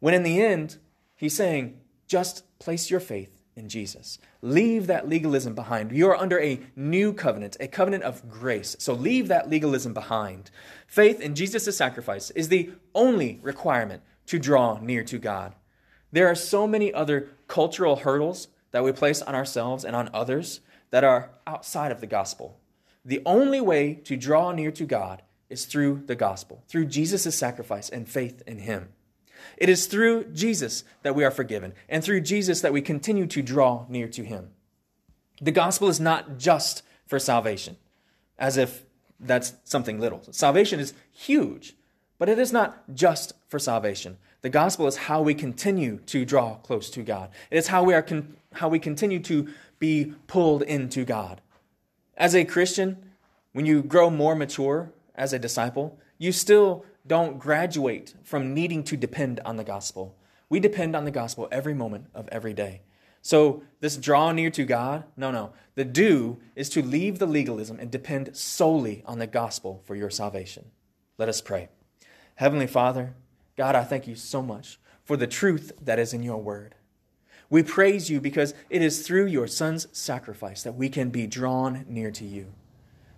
When 0.00 0.14
in 0.14 0.24
the 0.24 0.42
end, 0.42 0.76
he's 1.16 1.34
saying, 1.34 1.80
just 2.06 2.44
place 2.58 2.90
your 2.90 3.00
faith 3.00 3.37
in 3.58 3.68
Jesus. 3.68 4.18
Leave 4.40 4.86
that 4.86 5.08
legalism 5.08 5.54
behind. 5.54 5.92
You 5.92 6.08
are 6.08 6.16
under 6.16 6.40
a 6.40 6.60
new 6.76 7.12
covenant, 7.12 7.56
a 7.60 7.68
covenant 7.68 8.04
of 8.04 8.28
grace. 8.28 8.76
So 8.78 8.94
leave 8.94 9.28
that 9.28 9.50
legalism 9.50 9.92
behind. 9.92 10.50
Faith 10.86 11.20
in 11.20 11.34
Jesus' 11.34 11.76
sacrifice 11.76 12.30
is 12.30 12.48
the 12.48 12.70
only 12.94 13.38
requirement 13.42 14.02
to 14.26 14.38
draw 14.38 14.78
near 14.78 15.04
to 15.04 15.18
God. 15.18 15.54
There 16.12 16.26
are 16.28 16.34
so 16.34 16.66
many 16.66 16.92
other 16.92 17.28
cultural 17.48 17.96
hurdles 17.96 18.48
that 18.70 18.84
we 18.84 18.92
place 18.92 19.20
on 19.22 19.34
ourselves 19.34 19.84
and 19.84 19.96
on 19.96 20.10
others 20.14 20.60
that 20.90 21.04
are 21.04 21.30
outside 21.46 21.92
of 21.92 22.00
the 22.00 22.06
gospel. 22.06 22.58
The 23.04 23.22
only 23.26 23.60
way 23.60 23.94
to 24.04 24.16
draw 24.16 24.52
near 24.52 24.70
to 24.72 24.84
God 24.84 25.22
is 25.48 25.64
through 25.64 26.02
the 26.06 26.14
gospel, 26.14 26.62
through 26.68 26.86
Jesus' 26.86 27.36
sacrifice 27.36 27.88
and 27.88 28.08
faith 28.08 28.42
in 28.46 28.58
Him. 28.58 28.90
It 29.56 29.68
is 29.68 29.86
through 29.86 30.24
Jesus 30.32 30.84
that 31.02 31.14
we 31.14 31.24
are 31.24 31.30
forgiven, 31.30 31.74
and 31.88 32.02
through 32.02 32.22
Jesus 32.22 32.60
that 32.60 32.72
we 32.72 32.80
continue 32.80 33.26
to 33.26 33.42
draw 33.42 33.86
near 33.88 34.08
to 34.08 34.24
Him. 34.24 34.50
The 35.40 35.52
gospel 35.52 35.88
is 35.88 36.00
not 36.00 36.38
just 36.38 36.82
for 37.06 37.18
salvation, 37.18 37.76
as 38.38 38.56
if 38.56 38.84
that's 39.20 39.54
something 39.64 39.98
little. 39.98 40.22
Salvation 40.30 40.80
is 40.80 40.94
huge, 41.12 41.74
but 42.18 42.28
it 42.28 42.38
is 42.38 42.52
not 42.52 42.94
just 42.94 43.32
for 43.48 43.58
salvation. 43.58 44.18
The 44.42 44.50
gospel 44.50 44.86
is 44.86 44.96
how 44.96 45.22
we 45.22 45.34
continue 45.34 45.98
to 46.06 46.24
draw 46.24 46.56
close 46.56 46.90
to 46.90 47.02
God. 47.02 47.30
It 47.50 47.56
is 47.56 47.68
how 47.68 47.82
we 47.82 47.94
are 47.94 48.02
con- 48.02 48.36
how 48.54 48.68
we 48.68 48.78
continue 48.78 49.20
to 49.20 49.48
be 49.78 50.14
pulled 50.26 50.62
into 50.62 51.04
God. 51.04 51.40
As 52.16 52.34
a 52.34 52.44
Christian, 52.44 53.10
when 53.52 53.66
you 53.66 53.82
grow 53.82 54.10
more 54.10 54.34
mature 54.34 54.92
as 55.14 55.32
a 55.32 55.38
disciple, 55.38 55.98
you 56.18 56.32
still 56.32 56.84
don't 57.08 57.38
graduate 57.38 58.14
from 58.22 58.54
needing 58.54 58.84
to 58.84 58.96
depend 58.96 59.40
on 59.40 59.56
the 59.56 59.64
gospel. 59.64 60.16
We 60.48 60.60
depend 60.60 60.94
on 60.94 61.04
the 61.04 61.10
gospel 61.10 61.48
every 61.50 61.74
moment 61.74 62.06
of 62.14 62.28
every 62.28 62.54
day. 62.54 62.82
So, 63.20 63.62
this 63.80 63.96
draw 63.96 64.32
near 64.32 64.50
to 64.50 64.64
God, 64.64 65.04
no, 65.16 65.30
no. 65.30 65.52
The 65.74 65.84
do 65.84 66.38
is 66.54 66.68
to 66.70 66.82
leave 66.82 67.18
the 67.18 67.26
legalism 67.26 67.78
and 67.80 67.90
depend 67.90 68.36
solely 68.36 69.02
on 69.04 69.18
the 69.18 69.26
gospel 69.26 69.82
for 69.84 69.96
your 69.96 70.10
salvation. 70.10 70.70
Let 71.18 71.28
us 71.28 71.40
pray. 71.40 71.68
Heavenly 72.36 72.68
Father, 72.68 73.14
God, 73.56 73.74
I 73.74 73.82
thank 73.82 74.06
you 74.06 74.14
so 74.14 74.40
much 74.40 74.78
for 75.04 75.16
the 75.16 75.26
truth 75.26 75.72
that 75.82 75.98
is 75.98 76.14
in 76.14 76.22
your 76.22 76.40
word. 76.40 76.76
We 77.50 77.62
praise 77.62 78.08
you 78.08 78.20
because 78.20 78.54
it 78.70 78.82
is 78.82 79.06
through 79.06 79.26
your 79.26 79.46
Son's 79.46 79.88
sacrifice 79.90 80.62
that 80.62 80.74
we 80.74 80.88
can 80.88 81.10
be 81.10 81.26
drawn 81.26 81.84
near 81.88 82.10
to 82.12 82.24
you. 82.24 82.52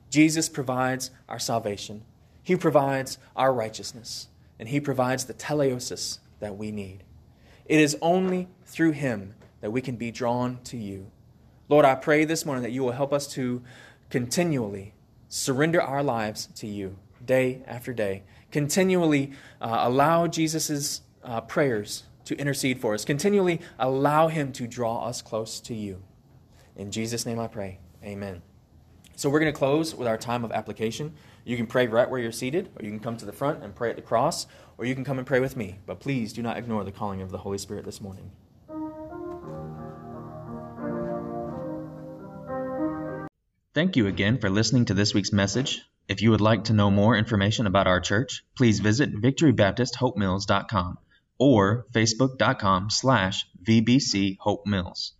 Jesus 0.09 0.48
provides 0.48 1.11
our 1.29 1.38
salvation, 1.38 2.05
He 2.42 2.57
provides 2.57 3.18
our 3.37 3.53
righteousness, 3.53 4.29
and 4.59 4.68
He 4.68 4.81
provides 4.81 5.24
the 5.24 5.35
teleosis 5.35 6.18
that 6.40 6.57
we 6.57 6.70
need. 6.70 7.05
It 7.66 7.81
is 7.81 7.96
only 8.00 8.48
through 8.64 8.92
Him 8.92 9.35
that 9.61 9.70
we 9.70 9.81
can 9.81 9.96
be 9.96 10.11
drawn 10.11 10.59
to 10.64 10.76
you. 10.76 11.11
Lord, 11.68 11.85
I 11.85 11.94
pray 11.94 12.24
this 12.24 12.44
morning 12.44 12.62
that 12.62 12.72
you 12.72 12.83
will 12.83 12.92
help 12.92 13.12
us 13.12 13.26
to 13.35 13.62
continually 14.09 14.94
surrender 15.29 15.81
our 15.81 16.03
lives 16.03 16.46
to 16.57 16.66
you 16.66 16.98
day 17.24 17.62
after 17.66 17.92
day. 17.92 18.24
Continually 18.50 19.33
uh, 19.61 19.83
allow 19.83 20.26
Jesus' 20.26 21.03
uh, 21.22 21.40
prayers 21.42 22.05
to 22.24 22.37
intercede 22.37 22.81
for 22.81 22.94
us. 22.94 23.05
Continually 23.05 23.61
allow 23.79 24.29
him 24.29 24.53
to 24.53 24.66
draw 24.66 25.07
us 25.07 25.22
close 25.22 25.61
to 25.61 25.74
you. 25.74 26.03
In 26.76 26.90
Jesus' 26.90 27.24
name 27.24 27.38
I 27.38 27.46
pray. 27.46 27.79
Amen. 28.03 28.42
So 29.20 29.28
we're 29.28 29.40
going 29.40 29.52
to 29.52 29.59
close 29.59 29.94
with 29.94 30.09
our 30.09 30.16
time 30.16 30.46
of 30.46 30.52
application. 30.52 31.12
You 31.44 31.59
can 31.59 31.66
pray 31.66 31.87
right 31.87 32.09
where 32.09 32.18
you're 32.18 32.33
seated, 32.33 32.70
or 32.74 32.83
you 32.83 32.90
can 32.90 33.00
come 33.00 33.18
to 33.18 33.26
the 33.26 33.35
front 33.35 33.62
and 33.62 33.74
pray 33.74 33.90
at 33.90 33.96
the 33.96 34.00
cross, 34.00 34.46
or 34.78 34.87
you 34.87 34.94
can 34.94 35.04
come 35.04 35.18
and 35.18 35.26
pray 35.26 35.40
with 35.40 35.59
me. 35.59 35.78
But 35.85 36.00
please 36.00 36.33
do 36.33 36.40
not 36.40 36.56
ignore 36.56 36.85
the 36.85 36.90
calling 36.90 37.20
of 37.20 37.30
the 37.30 37.37
Holy 37.37 37.59
Spirit 37.59 37.85
this 37.85 38.00
morning. 38.00 38.30
Thank 43.74 43.96
you 43.96 44.06
again 44.06 44.38
for 44.38 44.48
listening 44.48 44.87
to 44.87 44.94
this 44.94 45.12
week's 45.12 45.35
message. 45.35 45.83
If 46.09 46.22
you 46.22 46.30
would 46.30 46.40
like 46.40 46.64
to 46.64 46.72
know 46.72 46.90
more 46.90 47.14
information 47.14 47.66
about 47.66 47.87
our 47.87 48.00
church, 48.00 48.42
please 48.56 48.80
visit 48.80 49.14
victorybaptisthopemills.com 49.14 50.96
or 51.37 51.85
facebook.com 51.92 52.88
slash 52.88 53.44
vbchopemills. 53.62 55.11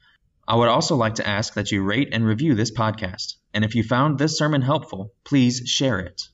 I 0.49 0.57
would 0.57 0.69
also 0.69 0.97
like 0.97 1.17
to 1.17 1.29
ask 1.29 1.53
that 1.53 1.71
you 1.71 1.83
rate 1.83 2.09
and 2.13 2.25
review 2.25 2.55
this 2.55 2.71
podcast. 2.71 3.35
And 3.53 3.65
if 3.65 3.75
you 3.75 3.83
found 3.83 4.19
this 4.19 4.39
sermon 4.39 4.63
helpful, 4.63 5.13
please 5.25 5.63
share 5.67 5.99
it. 5.99 6.29